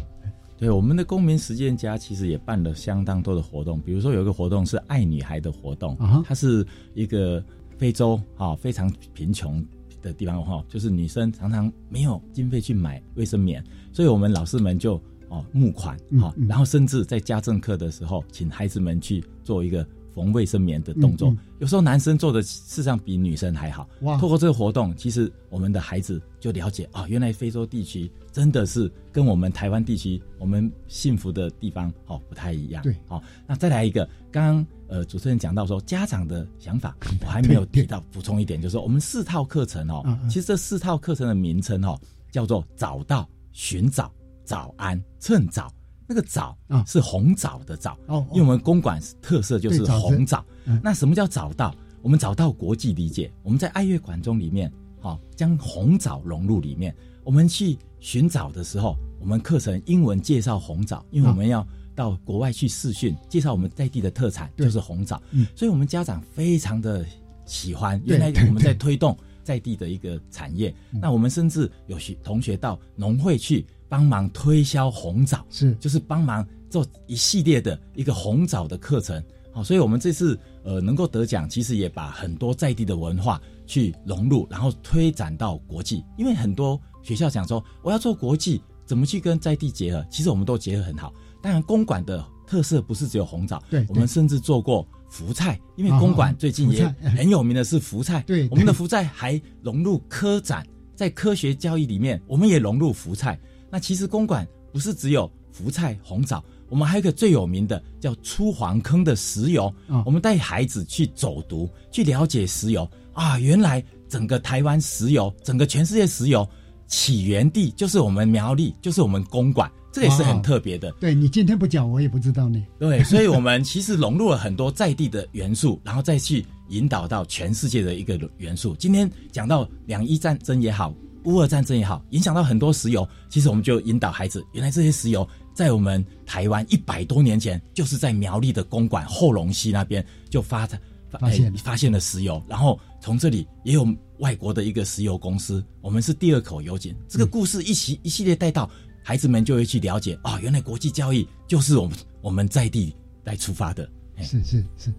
[0.59, 7.45] 对，我们的公民实践家其实也办了相当多的活动，比如说有一个活动是爱女孩的活动，它是一个
[7.79, 9.65] 非洲啊非常贫穷
[10.03, 15.01] 的地方哈，就是女生常常没有经费去买卫生棉，所以我们老师们就。
[15.29, 21.35] 哦，募款哈，然后甚至在家政课的时候，请孩子们去做一个缝卫生棉的动作。
[21.59, 23.89] 有时候男生做的事实上比女生还好。
[24.03, 24.19] 哇！
[24.19, 32.83] 透过这个活动，其实我们的孩子就了解啊，原来非洲地区真的是跟我们台湾地区我们幸福的地方哦不太一样。
[32.83, 41.99] 对，好，那再来一个，刚刚呃主持人讲到说家长的想法，我还没有提到补充一点，就是说我们四套课程哦，其实这四套课程的名称哦
[42.31, 44.13] 叫做找到寻找。
[44.47, 45.71] 早安，趁早，
[46.07, 50.43] 那个早啊是红枣的枣哦，因为我们公馆特色就是红枣。
[50.83, 51.75] 那什么叫找到？
[52.01, 56.95] 我们找到国际理解，我们在爱乐馆中里面，好将红枣融入里面。
[57.25, 65.21] 我们去寻找的时候，我们课程英文介绍红枣，因为我们要到国外去试训，介绍我们在地的特产就是红枣，
[65.57, 67.05] 所以我们家长非常的
[67.45, 68.01] 喜欢。
[68.05, 73.67] 原来我们在推动在地的一个产业，那我们甚至有学同学到农会去。
[73.89, 79.23] 帮忙推销红枣是，就是帮忙做一系列的一个红枣的课程，
[79.53, 86.05] 好，所以我们这次呃能够得奖，其实也把很多在地的文化去融入，然后推展到国际。
[86.19, 90.05] 因为很多学校讲说我要做国际，怎么去跟在地结合？
[90.11, 91.13] 其实我们都结合很好。
[91.41, 96.85] 当然，公馆的特色不是只有红枣，对，我们甚至做过福菜，因为公馆最近也
[97.17, 103.39] 很有名的是福菜，对，我们的福菜还融入科展，在科学教育里面，我们也融入福菜。
[103.71, 109.73] 那其实公馆不是只有福菜红枣，我们还有一个最有名的叫出黄坑的石油。
[110.05, 116.49] 我们带孩子去走读，去了解石油啊，原来整个台湾石油，整个全世界石油
[116.87, 120.93] 起源地就是我们苗栗，就是我们公馆，这也是很特别的。
[121.01, 122.65] 对你今天不讲，我也不知道呢。
[122.79, 128.77] 对，所以我们其实融入了很多在地的元素， 然后再去引导到全世界的一个元素。
[128.77, 130.95] 今天讲到两伊战争也好。
[131.27, 133.07] 乌俄战争也好，影响到很多石油。
[133.29, 140.67] 其实我们就引导孩子，原来这些石油在我们台湾一百多年前，就是在苗栗的公馆后龙溪那边就发
[141.11, 142.43] 发现发现了石油。
[142.49, 143.87] 然后从这里也有
[144.19, 146.95] 外国的一个石油公司，我们是第二口油井。
[147.09, 148.71] 这个故事一系一系列带到
[149.03, 153.89] 孩子们就会去了解啊，原来国际交易就是我们我们在地来出发的。
[154.23, 154.93] 是是是，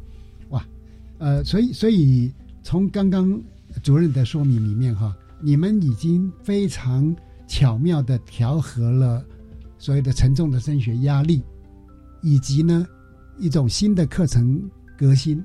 [0.50, 0.66] 哇，
[1.20, 2.30] 呃，所以所以
[2.64, 3.42] 从刚刚
[3.82, 5.16] 主任的说明里面哈。
[5.40, 7.16] 你们已经非常
[7.48, 9.24] 巧妙的调和了
[9.78, 11.44] 所谓的沉重的升学压力，
[12.22, 12.86] 以及呢
[13.38, 15.44] 一种新的课程革新，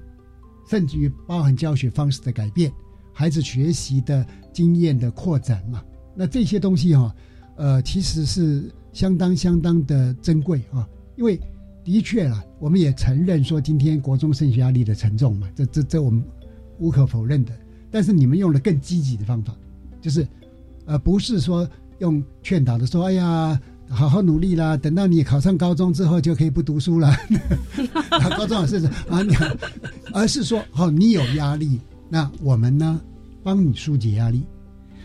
[0.68, 2.72] 甚至于包含教学方式的改变，
[3.12, 5.82] 孩子学习的经验的扩展嘛。
[6.14, 7.14] 那这些东西哈，
[7.56, 10.88] 呃，其实是相当相当的珍贵啊。
[11.16, 11.38] 因为
[11.84, 16.24] 的确啊，我们也承认说今天国中升学压力的沉重嘛，这这这我们
[16.78, 17.52] 无可否认的。
[17.90, 19.54] 但是你们用了更积极的方法。
[20.02, 20.26] 就是，
[20.84, 21.66] 呃，不是说
[22.00, 27.14] 用劝导的说，哎呀，好好努力啦，等到你考上高中之后就可以不读书了。
[28.36, 29.34] 高中老师啊，你，
[30.12, 33.00] 而是说，哦，你有压力，那我们呢，
[33.42, 34.44] 帮你疏解压力。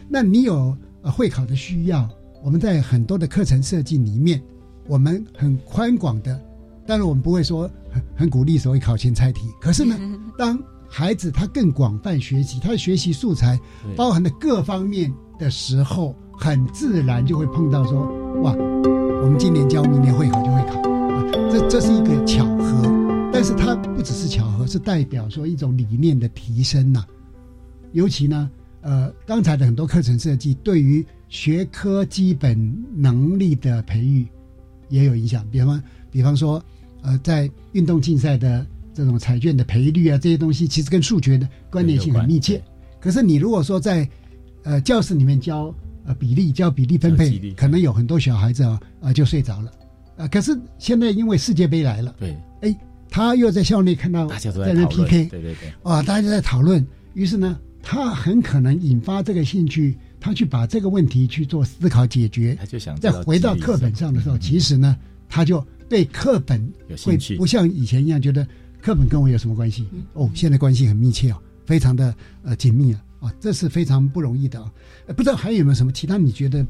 [0.09, 2.09] 那你有呃会考的需要，
[2.43, 4.41] 我们在很多的课程设计里面，
[4.88, 6.41] 我们很宽广的，
[6.88, 9.41] 但是我们不会说很很鼓励所谓考前猜题。
[9.61, 9.95] 可是呢，
[10.39, 10.57] 当
[10.89, 13.59] 孩子他更广泛学习，他的学习素材
[13.95, 18.01] 包含的各方面的时候，很自然就会碰到说，
[18.41, 20.81] 哇，我们今年教，明年会考就会考，
[21.51, 22.91] 这这是一个巧合。
[23.31, 27.05] 但是它不只是巧合，是代表说一种理念的提升呐。
[27.91, 28.49] 尤其呢，
[28.81, 32.57] 呃，刚才的很多课程设计对于学科基本
[32.95, 34.25] 能力的培育
[34.89, 35.45] 也有影响。
[35.51, 36.63] 比方，比方说，
[37.01, 38.65] 呃，在运动竞赛的
[38.98, 42.60] 这种彩券的赔率啊，这些东西其实跟数学的关联性很密切。
[43.00, 44.10] 可是你如果说在
[44.64, 45.72] 呃教室里面教
[46.04, 49.72] 呃比例教比例分配，可能有很多小孩子啊啊就睡着了。
[50.18, 52.76] 啊，可是现在因为世界杯来了，对，哎，
[53.08, 56.84] 他又在校内看到在那 PK，对对对，啊，大家在讨论，
[57.14, 64.98] 于是呢，他很可能引发这个兴趣，他去把这个问题去做思考解决，他就想再回到课本上的时候，其实呢，
[65.30, 66.68] 他就对课本
[67.06, 68.48] 会不像以前一样觉得
[68.88, 69.85] 课本跟我有什么关系？
[70.13, 74.71] 哦，现在关系很密切哦，非常的呃紧密啊，啊，这是非常不容易的啊，
[75.07, 76.65] 不知道还有没有什么其他你觉得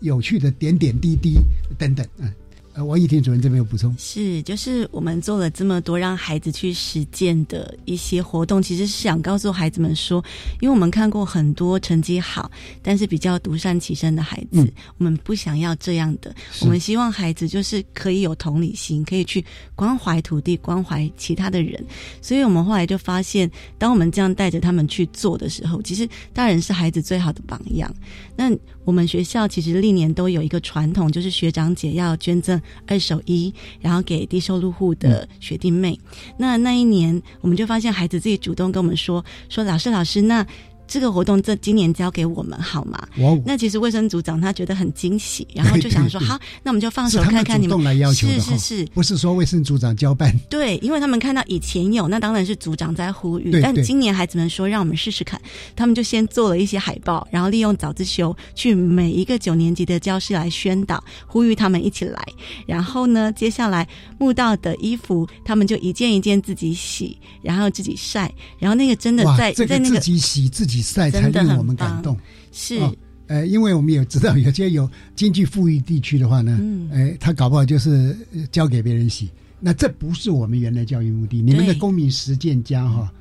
[0.00, 1.38] 有趣的点点滴滴
[1.78, 2.30] 等等，嗯。
[2.74, 10.24] 呃，王一婷主任这边有补充，是就是我们做了这么多让孩子去实践的一些活动，其实是想告诉孩子们说，
[10.58, 12.50] 因为我们看过很多成绩好，
[12.80, 19.44] 但是比较独善其身的孩子，我们不想要这样的，我们希望孩子就是可以有同理心，可以去
[19.74, 21.84] 关怀土地，关怀其他的人。
[22.22, 27.94] 所以我们后来就发现，当我们这样带着他们去做的时候，其实大人是孩子最好的榜样。
[28.34, 28.50] 那
[28.86, 32.61] 我们学校其实历年都有一个传统，就是学长姐要捐赠。
[32.86, 35.98] 二手衣，然后给低收入户的学弟妹。
[36.36, 40.46] 那那一年，我们就发现孩子自己主动跟我们说：“说老师，老师，那。”
[40.86, 42.98] 这个活动这今年交给我们好吗？
[43.46, 47.82] 那其实卫生组长他觉得很惊喜，然后就想说 好，那我们就放手看看你们。
[48.12, 50.36] 是是是，不是说卫生组长交办。
[50.50, 53.60] 对，因为他们看到以前有，那当然是组长在呼吁。
[53.62, 55.40] 但今年孩子们说让我们试试看，
[55.74, 62.22] 他们就先做了一些海报，然后利用早自修去每一个九年级的教室来宣导，呼吁他们一起来。
[62.66, 70.71] 然后呢，接下来木道的衣服，他们就一件一件自己洗，然后自己晒，然后那个真的在在那个自己洗自己。
[70.80, 72.16] 赛才令我们感动，
[72.52, 72.80] 是，
[73.26, 76.58] 呃，因为我们也知道有些有经济富裕地区的话呢，
[76.92, 78.16] 哎，他搞不好就是
[78.50, 79.28] 交给别人洗，
[79.60, 81.42] 那这不是我们原来教育目的。
[81.42, 83.12] 你们的公民实践家哈，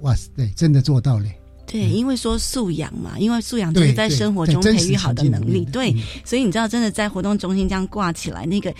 [0.00, 1.26] 哇塞，对，真的做到了。
[1.66, 5.94] 对，因为说素养嘛，因为素养就是在生活中培育好的能力，对，
[6.24, 8.72] 所以你知道，真的在活动中心这样挂起来那个。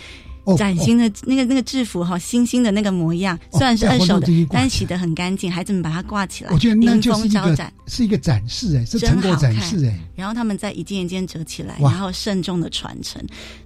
[0.55, 5.51] 崭新的那个那个制服哈，新兴的那个模样，虽然是二手的，但洗得很干净。
[5.51, 9.99] 孩子们把它挂起来，我觉得那就是一个是一个展示哎，是成果展示哎。
[10.15, 13.23] 然后他们再一件一件折起来，然后慎重的传承。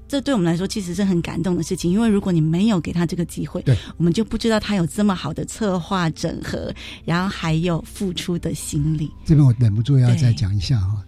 [0.07, 6.73] 这对我们来说其实是很感动的事情，因为如果你没有给他这个机会，对，我们就不知道他有这么好的策划整合，
[7.05, 9.09] 然后还有付出的心力。
[9.25, 11.01] 这边我忍不住要再讲一下哈，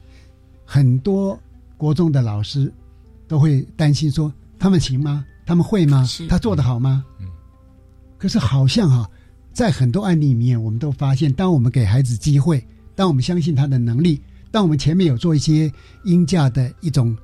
[0.63, 1.37] 很多
[1.75, 2.71] 国中的老师
[3.27, 5.25] 都会担心说，他们行吗？
[5.45, 6.07] 他们会吗？
[6.29, 7.03] 他做得好吗？
[7.19, 7.27] 嗯。
[8.17, 9.09] 可是好像哈，
[9.51, 12.65] 在很多案例里面，我们都发现，当我们给孩子机会，
[12.95, 15.71] 当我们相信他的能力，当我们前面有做一些
[16.05, 17.15] 应价的一种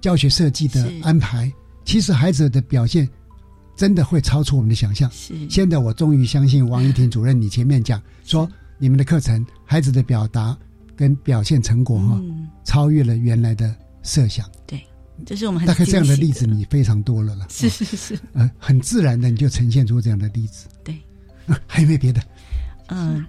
[0.00, 1.50] 教学设计的安排，
[1.84, 3.08] 其实孩子的表现
[3.74, 5.10] 真的会超出我们的想象。
[5.10, 5.34] 是。
[5.48, 8.46] 现在我终于相信王一婷主任，你前面讲说
[8.78, 10.54] 你们的课程，孩子的表达
[10.94, 12.20] 跟表现成果哈，
[12.64, 14.46] 超越了原来的设想。
[14.66, 14.78] 对。
[15.24, 17.46] 这是我们大概这样的例子，你非常多了了。
[17.50, 20.66] 是是是，呃，很自然的你就呈现出这样的例子。
[20.84, 20.96] 对，
[21.66, 22.20] 还有没有别的？
[22.88, 23.24] 嗯，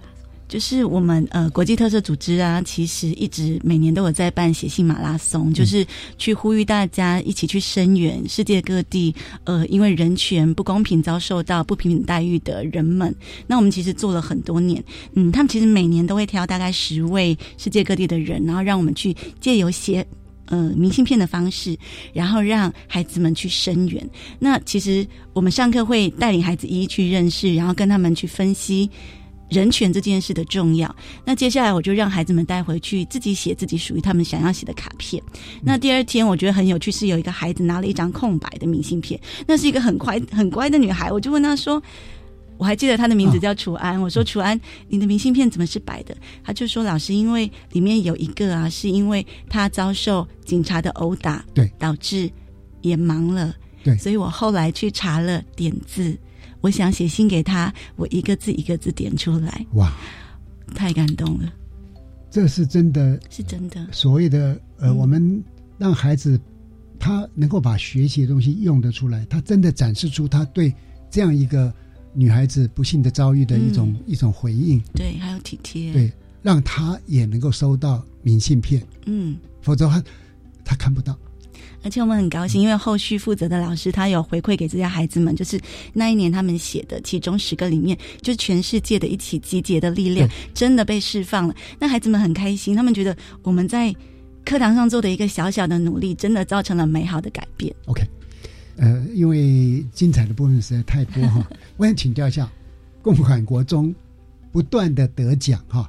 [0.46, 5.86] 就是我们呃国际特色组织啊，其实一直每年都有在办写信马拉松，就是
[6.18, 9.14] 去呼吁大家一起去声援世界各地
[9.44, 13.14] 呃因为人权不公平遭受到不平等待遇的人们。
[13.46, 14.82] 那我们其实做了很多年，
[15.14, 20.06] 嗯，他们其实每年都会挑大概十位世界各地的人，然后让我们去借由写。
[20.46, 21.76] 呃，明信片的方式，
[22.12, 24.08] 然后让孩子们去声援。
[24.38, 28.90] 那其实我们上课会带领孩子一一去认识，然后跟他们去分析
[29.48, 30.94] 人权这件事的重要。
[31.24, 35.22] 那接下来我就让孩子们带回去自己写自己属于他们想要写的卡片。
[35.62, 41.82] 那第二天我觉得很有趣，是有一个孩子拿了一张空白的明信片，那是一个很乖很乖的女孩，我就问她说。
[42.56, 44.00] 我还记得他的名字叫楚安。
[44.00, 52.30] 我说：“楚安，你的明信片怎么是白的？”他就说：“老师，因为里面有一个啊，是因为他遭受警察的殴打，对，导致
[52.82, 53.52] 眼盲了。
[53.82, 56.16] 对，所以我后来去查了点字，
[56.60, 59.66] 我想写信给他，我一个字一个字点出来。
[59.72, 59.92] 哇，
[60.76, 61.52] 太感动了！
[62.30, 63.84] 这是真的，是真的。
[63.90, 65.42] 所谓的呃，我们
[65.76, 66.40] 让孩子
[67.00, 70.72] 他能够把学习的东西用得出来，他真的展示出他对
[71.10, 71.74] 这样一个。”
[72.14, 76.12] 女孩子不幸的遭遇的一种一种回应，对，还有体贴，对，
[76.42, 80.02] 让她也能够收到明信片，嗯，否则她
[80.64, 81.18] 她看不到。
[81.82, 85.60] 而且我们很高兴，因为后续负责的老师他有回馈给这些孩子们，就是
[85.92, 91.54] 那一年他们写的其中十个里面，就是全世界的一起集结的力量，真的被释放了。
[91.78, 93.94] 那孩子们很开心，他们觉得我们在
[94.46, 97.74] 课堂上做的一个小小的努力，真的造成了美好的改变。
[97.84, 98.02] OK，
[98.76, 102.50] 呃，因为精彩的部分实在太多哈， 我想请教一下，
[103.02, 103.94] 共管国中
[104.50, 105.88] 不断的得奖哈，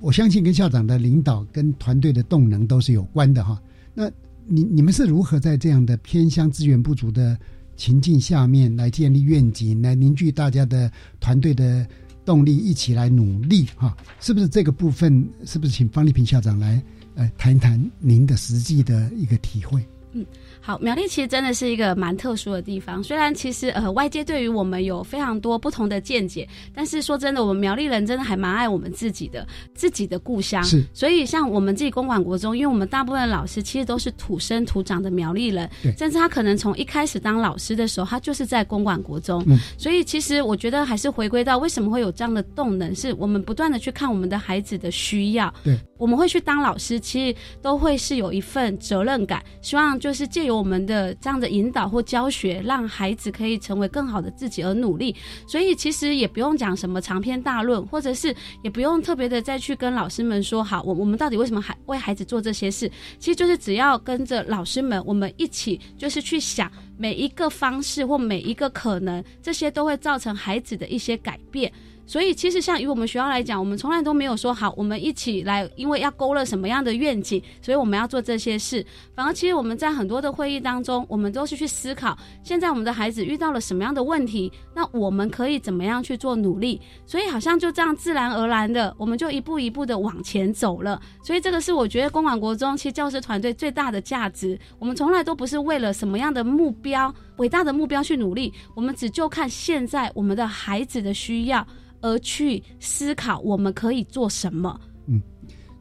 [0.00, 3.60] 我相信跟校长的领导跟团队的动能都是有关的哈。
[3.94, 4.10] 那
[4.46, 7.38] 你你们是如何在这样的偏乡资源不足的
[7.76, 11.86] 情境下面来建立愿景，来凝聚大家的团队的
[12.24, 13.96] 动力，一起来努力哈？
[14.20, 15.28] 是不是这个部分？
[15.44, 16.82] 是不是请方丽萍校长来
[17.14, 19.84] 呃谈一谈您的实际的一个体会？
[20.12, 20.24] 嗯。
[20.60, 23.02] 好，苗栗其实真的是一个蛮特殊的地方。
[23.02, 30.62] 虽然其实呃外界对于我们有非常多不同的见解，但是说真的，我们苗栗人真的还蛮爱我们自己的自己的故乡。
[30.62, 39.42] 是，所以像我们自己公馆国中，因为我们大部分老师其实都是土生土长的苗栗人，甚至他可能从一开始当老师的时候，他就是在公馆国中。
[39.46, 45.52] 嗯，所以其实我觉得还是回归到为什么会有这样的动能，是我们不断的去看我们的孩子的需要。
[45.64, 55.14] 对，我们会去当老师，其实都会是有一份责任感，希望就是借由我们的这样的引导或教学，让孩子可以成为更好的自己而努力。
[55.46, 62.90] 所以其实也不用讲什么长篇大论，或者是也不用特别的再去跟老师们说好，我我们到底为什么还为孩子做这些事？
[63.18, 71.72] 其实就是只要跟着老师们，我们一起就是去想每一个方式或每一个可能，这些都会造成孩子的一些改变。
[72.10, 78.84] 所以，其实像以我们学校来讲，我们从来都没有说好，我们一起来，因为要勾勒什么样的愿景，所以我们要做这些事。
[79.14, 86.80] 反而，其实我们在很多的会议当中，我们都是去思考，现在我们的孩子遇到了什么样的问题，那我们可以怎么样去做努力。
[87.06, 91.00] 所以，好像就这样自然而然的，我们就一步一步的往前走了。
[91.22, 94.58] 所以，这个是我觉得公馆国中其实教师团队最大的价值。
[94.80, 101.66] 我们从来都不是为了什么样的目标、伟大的目标去努力，我们只就看现在我们的孩子的需要。
[102.02, 104.80] 而去思考我们可以做什么？
[105.04, 105.20] 嗯，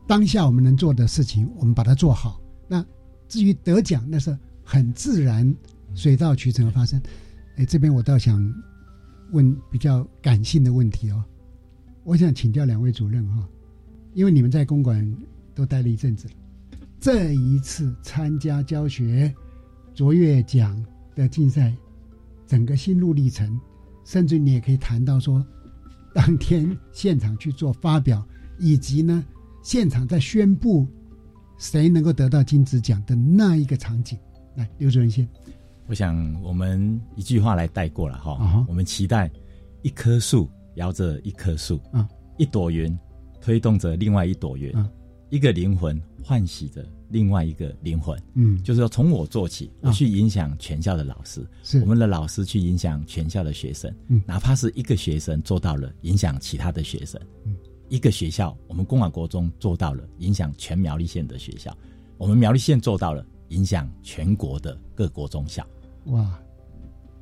[0.05, 2.41] 当下我们能做的事情，我们把它做好。
[2.67, 2.85] 那
[3.29, 5.55] 至于得奖，那是很自然、
[5.95, 7.01] 水到渠成的发生。
[7.55, 8.37] 哎，这边我倒想
[9.31, 11.23] 问比较感性的问题哦。
[12.03, 13.47] 我想请教两位主任哈，
[14.13, 15.17] 因为你们在公馆
[15.55, 16.33] 都待了一阵子了，
[16.99, 19.33] 这一次参加教学
[19.95, 20.85] 卓越奖
[21.19, 21.75] 的竞赛，
[22.47, 23.59] 整个心路历程，
[24.05, 25.45] 甚至你也可以谈到说。
[26.11, 28.25] 当天现场去做发表，
[28.57, 29.23] 以及呢，
[29.61, 30.87] 现场在宣布
[31.59, 34.17] 谁能够得到金子奖的那一个场景，
[34.55, 35.27] 来，刘主任先。
[35.85, 39.29] 我想我们一句话来带过了哈，我们期待
[39.83, 42.97] 一棵树摇着一棵树，啊，一朵云
[43.39, 44.73] 推动着另外一朵云，
[45.29, 46.85] 一个灵魂唤醒的。
[47.11, 51.79] 另外一个灵魂，嗯，就是说从我做起，我去影响全校的老师，是。
[51.79, 57.55] 我们的老师去影响全校的学生，嗯，哪怕是一个学生做到了影响其他的学生，嗯，
[57.87, 61.75] 一个学校，我们公馆国中做到了影响全苗栗县的学校，
[62.19, 65.65] 我们苗栗县做到了影响全国的各国中校，
[66.05, 66.39] 哇，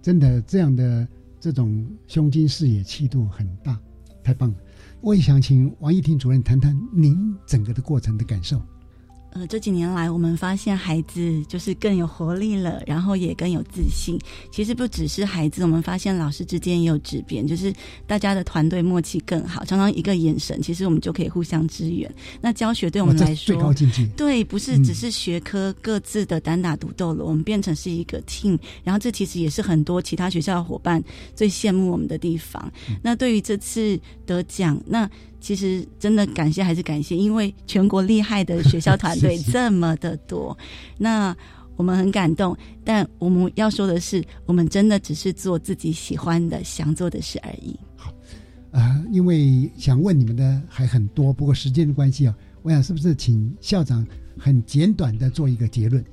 [0.02, 1.08] 真的这样的
[1.40, 3.80] 这种胸襟视野气度很大，
[4.22, 4.58] 太棒了！
[5.00, 8.62] 我也想请王一婷主任谈谈您整个的过程的感受。
[9.38, 14.18] 呃，这几年来，我们发现孩子就是更有活力了，然后也更有自信。
[14.52, 17.72] 其实不只是孩子，我们发现老师之间也有质变，就是
[18.08, 19.64] 大家的团队默契更好。
[19.64, 22.12] 常常一个眼神，其实我们就可以互相支援。
[22.42, 24.08] 那教学对我们来说，最高境界。
[24.18, 28.58] 对，不是只是学科各自的单打独斗了，我们变成是一个 team。
[28.84, 31.04] 然后这其实也是很多其他学校的伙伴
[31.36, 32.72] 最羡慕我们的地方。
[33.04, 35.08] 那对于这次得奖，那。
[35.40, 40.58] 其实真的感谢还是感谢，因为全国厉害的学校团队 这么的多，
[40.98, 41.36] 那
[41.76, 42.58] 我们很感动。
[42.84, 47.80] 但我们要说的是，我们真的只是做自己喜欢的、想做的事而已。
[47.96, 48.12] 好，
[48.72, 54.06] 啊，因为想问你们的还很多，不过时间的关系啊，我想是不是请校长
[54.38, 56.04] 很简短的做一个结论。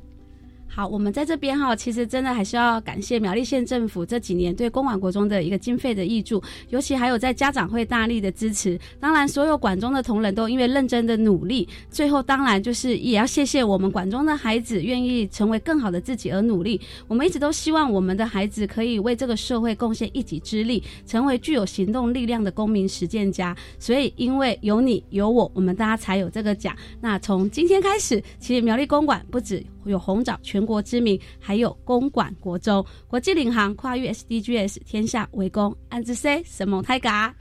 [0.74, 8.76] 好，我们在这边哈，其实真的还是要感谢苗栗县政府这几年对公馆国中的一个经费的挹助，尤其还有在家长会大力的支持。
[8.98, 16.80] 当然，所有馆中的同仁都因为认真的努力，最后当然就是也要谢谢我们馆中的孩子愿意成为更好的自己而努力。
[17.06, 23.56] 我们一直都希望我们的孩子可以为这个社会贡献一己之力，成为具有行动力量的公民实践家。
[23.78, 26.74] 所以，因为有你有我，我们大家才有这个奖。
[27.00, 29.64] 那从今天开始，其实苗栗公馆不止。
[29.90, 37.34] 有红枣全国知名，还有公馆国中国际领航跨越 SDGs 天下为公，安之 C 什么泰嘎。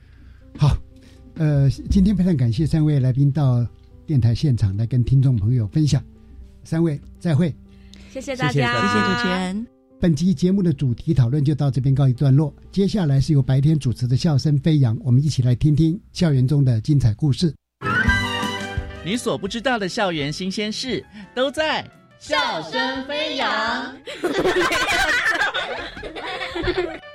[0.58, 0.76] 好，
[1.36, 3.66] 呃，今天非常感谢三位来宾到
[4.06, 6.04] 电台现场来跟听众朋友分享，
[6.64, 7.54] 三位再会，
[8.12, 9.68] 谢谢大家，谢谢主持人。
[10.00, 12.54] 本期节目的主题讨论就到这边告一段落。
[12.74, 17.56] 接下来是由白天主持的笑声飞扬，我们一起来听听校园中的精彩故事。
[19.06, 21.90] 你所不知道的校园新鲜事，都在
[22.24, 23.98] 笑声飞扬。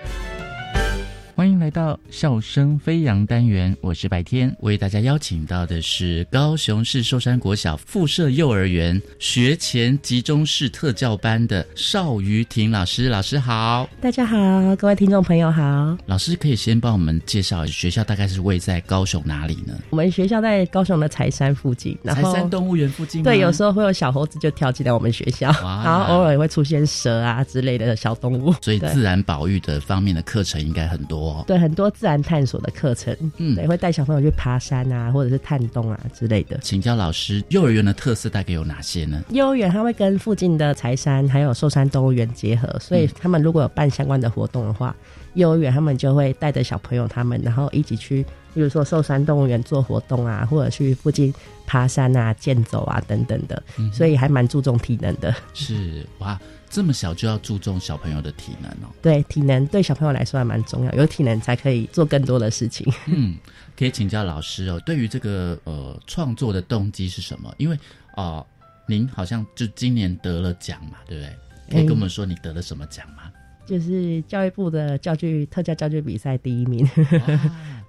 [1.69, 13.11] 来到笑声飞扬单元，我是白天，为大家邀请到的是高雄市寿山国小附设幼儿园学前集中式特教班的邵瑜婷老师。
[13.11, 15.95] 老师好，大家好，各位听众朋友好。
[16.07, 19.75] 老师可以先帮我们介绍学校大概是位在高雄哪里呢？
[19.91, 23.23] 我们学校在高雄的柴山附近，柴山动物园附近。
[23.23, 28.55] 对，有时候会有小猴子就跳进来我们学校，然后偶尔也会出现蛇啊之类的小动物。
[28.63, 31.45] 所以自然保育的方面的课程应该很多。
[31.47, 36.59] 对，很多自然探索的课程，嗯，也会带小朋友去爬山啊，或者是探洞啊之类的。
[36.63, 39.23] 请教老师，幼儿园的特色大概有哪些呢？
[39.31, 44.95] 幼儿园它会跟附近的柴山还有寿山动物园结合，所以他们如果有办相关的活动的话，
[45.35, 51.33] 幼儿园他们就会带着小朋友他们，然后一起去，比如说寿山动物园做活动啊，或者去附近
[51.67, 55.35] 爬山啊、健走啊等等的，所以还蛮注重体能的。
[55.55, 56.39] 是哇。
[56.71, 58.93] 这么小就要注重小朋友的体能哦？
[59.01, 62.87] 对，体能对小朋友来说还蛮重要，有体能才可以做更多的事情。
[63.07, 63.37] 嗯，
[63.77, 64.81] 可以请教老师哦。
[64.85, 67.53] 对于这个呃创作的动机是什么？
[67.59, 67.79] 因为
[68.17, 68.47] 哦，
[68.87, 71.37] 您好像就今年得了奖嘛，对不对？
[71.71, 73.31] 可以跟我们说你得了什么奖吗？
[73.67, 76.89] 就是教育部的教具特教教具比赛第一名。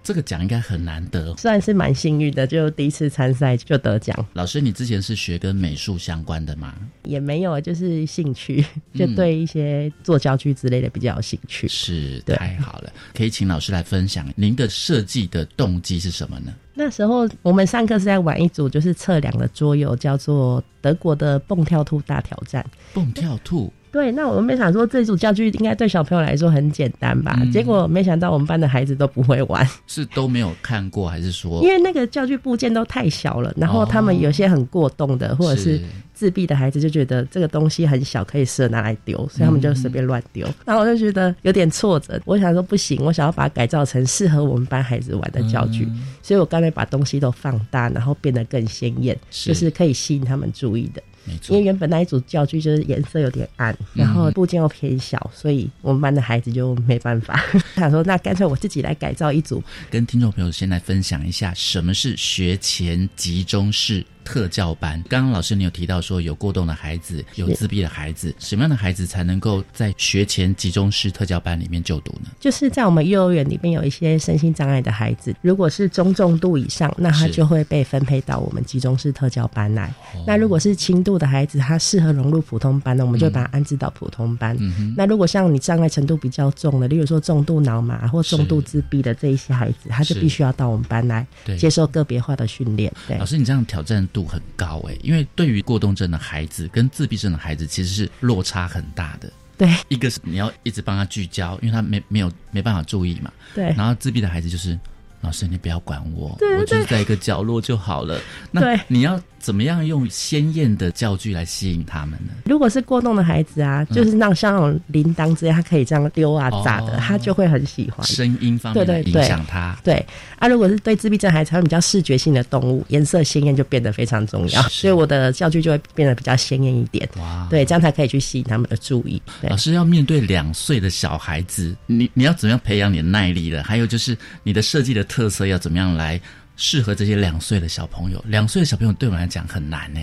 [0.02, 4.26] 这个奖应该很难得，算是蛮幸运的，就第一次参赛就得奖。
[4.34, 6.74] 老师，你之前是学跟美术相关的吗？
[7.04, 11.68] 也没有，就是兴趣，就对一些做教具之类的比较有兴趣。
[11.68, 16.52] 是，太好了，可以请老师来分享您的设计的动机是什么呢？
[16.74, 22.66] 那时候我们上课是在玩一组就是测量的桌游，叫做德国的蹦跳兔大挑战。
[22.94, 23.72] 蹦跳兔。
[23.92, 27.40] 对，那我们没想说这组教具应该对小朋友来说很简单吧？
[27.52, 31.62] 结果没想到我们班的孩子都不会玩，是都没有看过，还是说？
[31.64, 35.82] 因为那个教具部件都太小了，然后他们有些很过动的，或者是
[36.14, 40.48] 自闭的孩子就觉得这个东西很小，可以适合拿来丢，所以他们就随便乱丢。
[40.66, 45.88] 然后我就觉得有点挫折，我想说不行，我想要把它改造成适合我们班孩子玩的教具，
[46.22, 51.02] 所以我刚才把东西都放大，然后变得更鲜艳，就是可以吸引他们注意的。
[51.50, 57.44] 因为原本那一组教具就是颜色有点暗，然后部件又偏小，所以我们班的孩子就没办法。
[57.76, 64.06] 他说：“那干脆我自己来改造一组。”跟听众朋友先来分享一下什么是学前集中式。
[64.30, 72.30] 特教班，刚刚老师你有提到说有过动的孩子，有自闭的孩子，什么样的孩子才能够在学前集中式特教班里面就读呢？
[72.40, 79.92] 就是在我们幼儿园里面有一些身心障碍的孩子，如果是中重度以上，那他就会被分配到我们集中式特教班来。
[80.28, 84.56] 那如果是轻度的孩子，他适合融入普通班，那我们就把他安置到普通班。
[84.96, 91.26] 那如果像你障碍程度比较重的，例如说重度脑麻或重度自闭的这一些孩子，他就必须要到我们班来
[91.58, 92.94] 接受个别化的训练。
[93.08, 94.08] 对，老师，你这样挑战。
[94.12, 99.32] 度很高哎，因为对于过动症的孩子跟自闭症的孩子，其实是落差很大的。
[99.58, 103.32] 对，一个是你要一直帮他聚焦，因为他没没有没办法注意嘛。
[103.54, 104.80] 对，然后自闭的孩子就是，
[105.22, 108.20] 老师你不要管我，我就是在一个角落就好了。
[108.52, 109.20] 那你要。
[109.40, 112.34] 怎么样用鲜艳的教具来吸引他们呢？
[112.44, 118.06] 如果是过动的孩子啊，就是那像那种铃铛之类，他可以这样丢啊、砸的，他就会很喜欢。
[118.06, 119.80] 声音方面的影响他。
[119.82, 120.06] 对
[120.40, 124.62] 啊，如果是对自闭症孩子，他们比较视觉性的动物，颜色鲜艳就变得非常重要。
[124.64, 127.08] 所以我的教具就会变得比较鲜艳一点。
[127.16, 129.22] 哇，对，这样才可以去吸引他们的注意。
[129.44, 133.64] 老师要面对两岁的小孩子，你你要怎么样培养你的耐力的？
[133.64, 136.22] 还有就是你的设计的特色要怎么样来？
[136.62, 140.02] 适合这些两岁的小朋友，两岁的小朋友对我们来讲很难呢。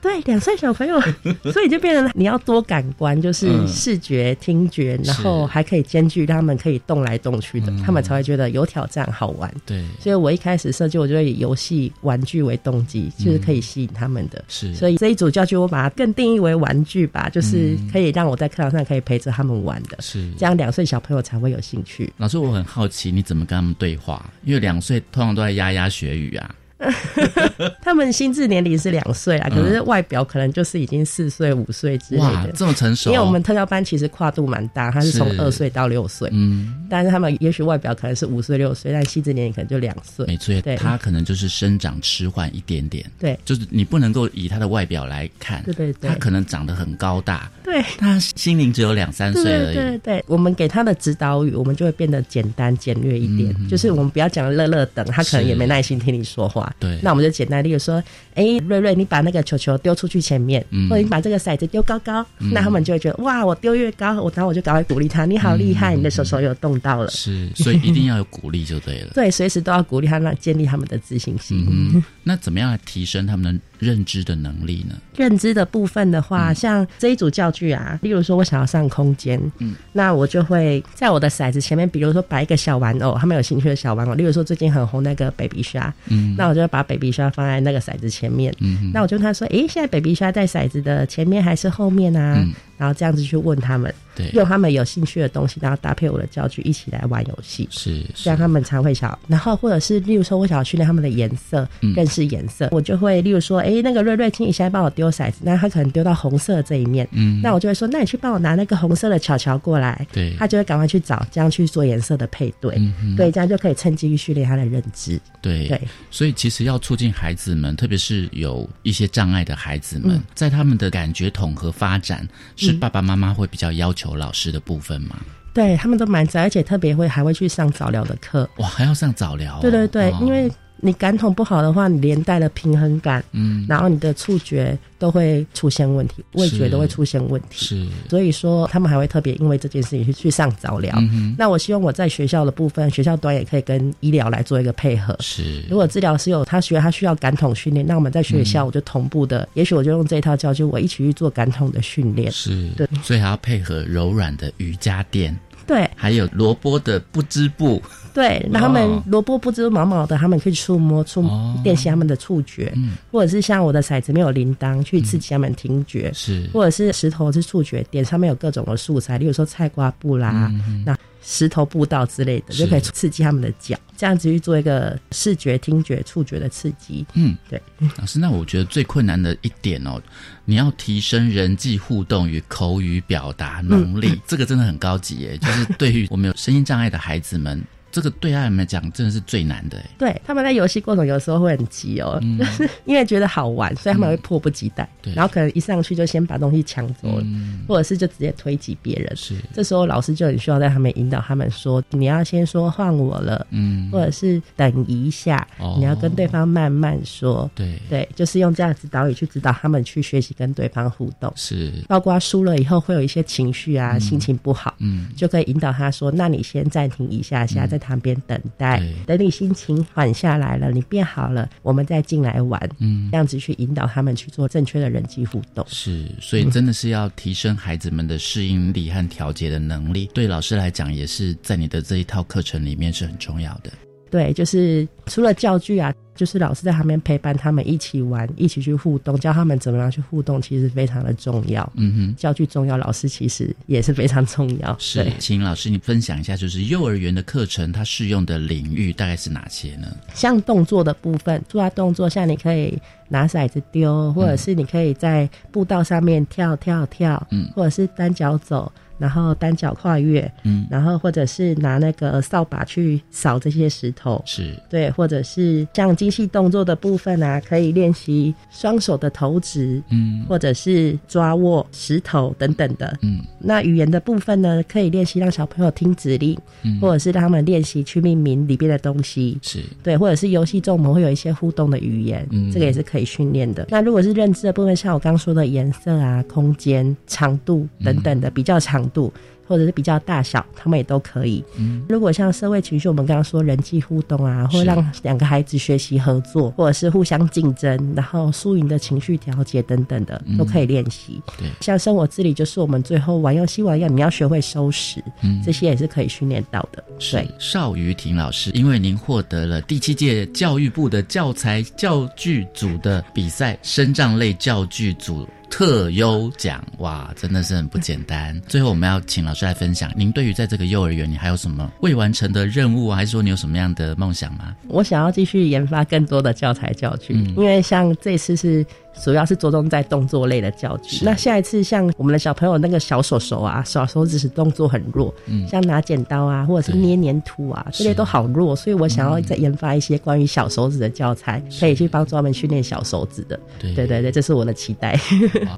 [0.00, 1.00] 对，两岁小朋友，
[1.52, 9.52] 所以就变成你要多感官，就是视觉、听觉，然后还可以兼具他们可以动来动去的，他们才会觉得有挑战、好玩。
[9.66, 14.44] 对，所以我一开始设计，我就以游戏玩具为动机，就是可以吸引他们的。
[14.46, 19.98] 是，所以这一组教具我把它更定义为玩具吧，就是可以让我在课堂上可以陪着他们玩的。
[20.00, 22.12] 是，这样两岁小朋友才会有兴趣。
[22.18, 26.54] 老师，我很好奇你怎么跟他们对话，因为两岁通常都在牙牙学语啊。
[27.82, 33.10] 他们心智年龄是两岁啊，可是外表可能就是已经四岁、五岁之类的，这么成熟。
[33.10, 40.24] 因为我们特教班其实跨度蛮大，他是从二岁到六岁，嗯，但是他们也许外表可能是五岁、六岁，但心智年龄可能就两岁。
[40.26, 49.74] 没错，对，他可能就是生长迟缓一点点，对，就是你不能够以他的外表来看，对对对，他可能长得很高大，对，他心灵只有两三岁而已。
[49.74, 56.67] 对对，我们给他的指导语，我们就会变得简单简略一点，就是我们不要讲乐乐等，他可能也没耐心听你说话。
[56.68, 56.74] 啊。
[56.78, 58.02] 对，那我们就简单，例如说，
[58.34, 67.10] 哎，瑞瑞，你把那个球球丢出去前面，嗯或者你把这个骰子丢高高，那他们就会觉得哇，我丢越高，我然后我就赶快鼓励他，你好厉害，你的手手有动到了。
[67.10, 69.10] 是，所以一定要有鼓励就对了。
[69.16, 71.66] 对，随时都要鼓励他，让建立他们的自信心。
[71.68, 74.94] 嗯，那怎么样来提升他们的认知的能力呢？
[75.16, 92.44] 认知的部分的话，像这一组教具啊，例如说我想要上空间，嗯，那我就会在我的骰子前面，比如说摆一个小玩偶，他们有兴趣的小玩偶，例如说最近很红那个 baby 虾，嗯，那我就把 baby 虾放在那个骰子前面，嗯，那我就跟他说，诶，现在 baby 虾在骰子的前面还是后面啊？
[92.78, 99.18] 然后这样子去问他们，对，用他们有兴趣的东西，然后搭配我的教具一起来玩游戏，是，这样他们才会想。
[99.26, 112.80] 然后或者是例如说，我想要训练他们的颜色，认识颜色，我就会例如说，哎，那个瑞瑞，请你现在帮我丢骰子，那他可能丢到红色这一面，嗯，那我就会说，那你去帮我拿那个红色的巧巧过来，对，他就会赶快去找，这样去做颜色的配对，
[113.16, 115.20] 对，这样就可以趁机训练他的认知。
[115.42, 115.66] 对。
[115.68, 122.26] 对，所以其实要促进孩子们，特别是有一些障碍的孩子们，在他们的感觉统合发展，
[122.72, 125.16] 是爸爸妈妈会比较要求老师的部分吗？
[125.54, 128.48] 对他们都蛮在，而且特别会还会去上早疗的课。
[128.58, 129.58] 哇，还要上早疗？
[129.60, 130.50] 对对对，因为。
[130.80, 137.86] 你感统不好的话，你连带的平衡感，嗯，然后你的触觉都会出现问题，味觉都会出现问题，是。
[138.08, 140.94] 所以说，他们还会特别因为这件事情去去上早疗。
[140.98, 145.16] 嗯那我希望我在学校的部分，学校端也可以跟医疗来做一个配合。
[145.20, 145.62] 是。
[145.68, 152.30] 如果治疗师有他学他需要感统训练，那我们在学校我就同步的，也许我就用这一套教具，我一起去做感统的训练。
[152.30, 152.68] 是。
[152.76, 152.86] 对。
[153.02, 155.36] 所以还要配合柔软的瑜伽垫。
[155.68, 155.88] 对。
[155.94, 157.80] 还有萝卜的不织布。
[158.14, 161.22] 对，那他们萝卜不织毛毛的，他们可以触摸、触
[161.62, 162.96] 练习他们的触觉，嗯。
[163.12, 170.82] 或者是像我的骰子没有铃铛，去刺激他们听觉，是，或者是石头是触觉点，上面有各种的素材，例如说菜瓜布啦，嗯。
[170.84, 177.04] 那石头步道之类的，就可以刺激他们的脚，这样子去做一个视觉、听觉、触觉的刺激。
[177.14, 177.60] 嗯，对。
[177.96, 180.00] 老师，那我觉得最困难的一点哦，
[180.44, 187.62] 你要提升人际互动与口语表达能力， 这个真的很高级耶，就是对于我们有声音障碍的孩子们。
[188.00, 189.78] 这个对他们来讲真的是最难的。
[189.98, 194.88] 对，他们在游戏过程有时候会很急哦，就是 因为觉得好玩，所以他们会迫不及待。
[195.02, 197.26] 对，然后可能一上去就先把东西抢走了，
[197.66, 199.16] 或者是就直接推挤别人。
[199.16, 205.46] 是，这时候老师就很需要在他们引导他们说：“你要先说换我了。”嗯，或者是等一下，
[205.78, 207.50] 你要跟对方慢慢说。
[207.54, 211.32] 对，对，就是用这样子导语去指导他们去学习跟对方互动。
[211.34, 222.60] 是，包括输了以后会有一些情绪啊，心情不好，嗯，就可以引导他说：“那你先暂停一下下，再。”旁边等待，等你心情缓下来了，你变好了，我们再进来玩。
[222.78, 225.64] 嗯，这样子去引导他们去做正确的人际互动。
[225.66, 230.10] 是，所以真的是要提升孩子们的适应力和调节的能力。
[230.12, 233.72] 对老师来讲，也是在你的这一套课程里面是很重要的。
[234.10, 235.92] 对，就是除了教具啊。
[236.18, 241.72] 就是老师在旁边陪伴他们一起玩，一起去互动，教他们怎么样去互动，其实非常的重要。
[241.76, 244.76] 嗯哼，教具重要，老师其实也是非常重要。
[244.80, 249.96] 是，请老师你分享一下，就是幼儿园的课程它适用的领域大概是哪些呢？
[250.12, 252.76] 像动作的部分，做下动作，像你可以
[253.08, 258.72] 拿骰子丢，或者是你可以在步道上面跳跳跳，嗯，或者是单脚走。
[258.98, 273.20] 然后单脚跨越，嗯，然后或者是拿那个扫把去扫这些石头，是对，或者是像精细动作的部分啊，可以练习双手的投掷，嗯，或者是抓握石头等等的，嗯。
[273.38, 283.66] 那语言的部分呢，可以练习让小朋友听指令，嗯，或者是让他们练习去命名里边的东西，是对，或者是游戏中我们会有一些互动的语言，嗯，这个也是可以训练的。
[283.70, 288.87] 那如果是认知的部分，像我刚说的颜色啊、空间、长度等等的比较长。
[288.90, 289.12] 度
[289.46, 291.42] 或者是比较大小，他们也都可以。
[291.56, 301.22] 嗯，如果像社会情绪，我们刚刚说人际互动啊，或让两个孩子学习合作，或者是互相竞争，然后输赢的情绪调节等等的，都可以练习。
[301.38, 306.84] 对，像生活自理，就是我们最后玩游戏玩要你要学会收拾，嗯，这些也是可以训练到的。
[306.98, 315.26] 对，邵于婷老师，因为您获得了第七届教育部的教材教具组的比赛生障类教具组。
[315.50, 318.38] 特优奖哇，真的是很不简单。
[318.46, 324.54] 最后，我们要请老师来分享，您对于在这个幼儿园，你还有什么未完成的任务，还是说你有什么样的梦想吗？
[324.68, 328.64] 我想要继续研发更多的教材教具，因为像这次是。
[329.02, 331.04] 主要是着重在动作类的教具。
[331.04, 338.54] 那下一次像我们的小朋友那个小手手啊，小手指是动作很弱，嗯，像拿剪刀啊，或者是捏黏土啊，这些都好弱。
[338.56, 343.38] 所以我想要再研发一些关于小手指的教材，可以去帮助他们训练小手指的。
[343.58, 344.98] 对对对对，这是我的期待。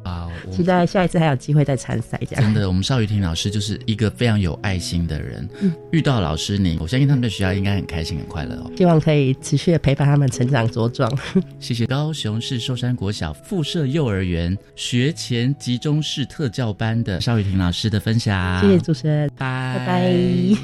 [0.02, 2.20] 啊，期待下一次还有机会再参赛。
[2.28, 5.48] 这样真的，我们邵雨婷老师就是一个非常有爱心的人。
[5.60, 8.70] 嗯，遇到老师您，我相信他们在学校应该很开心、很快乐哦。
[8.76, 11.10] 希望可以持续的陪伴他们成长茁壮。
[11.58, 18.62] 谢谢高雄市寿山国小附设幼儿园学前集中式特教班的邵雨婷老师的分享。
[18.62, 20.14] 谢谢主持人，拜拜拜。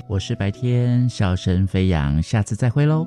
[0.09, 3.07] 我是白天笑声飞扬，下次再会喽。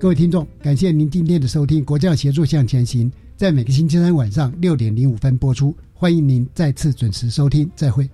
[0.00, 8.08] 各位听众，感谢您今天的收听《国教协助向前行》，在每个星期三晚上六点零五分播出，欢迎您再次准时收听，再会。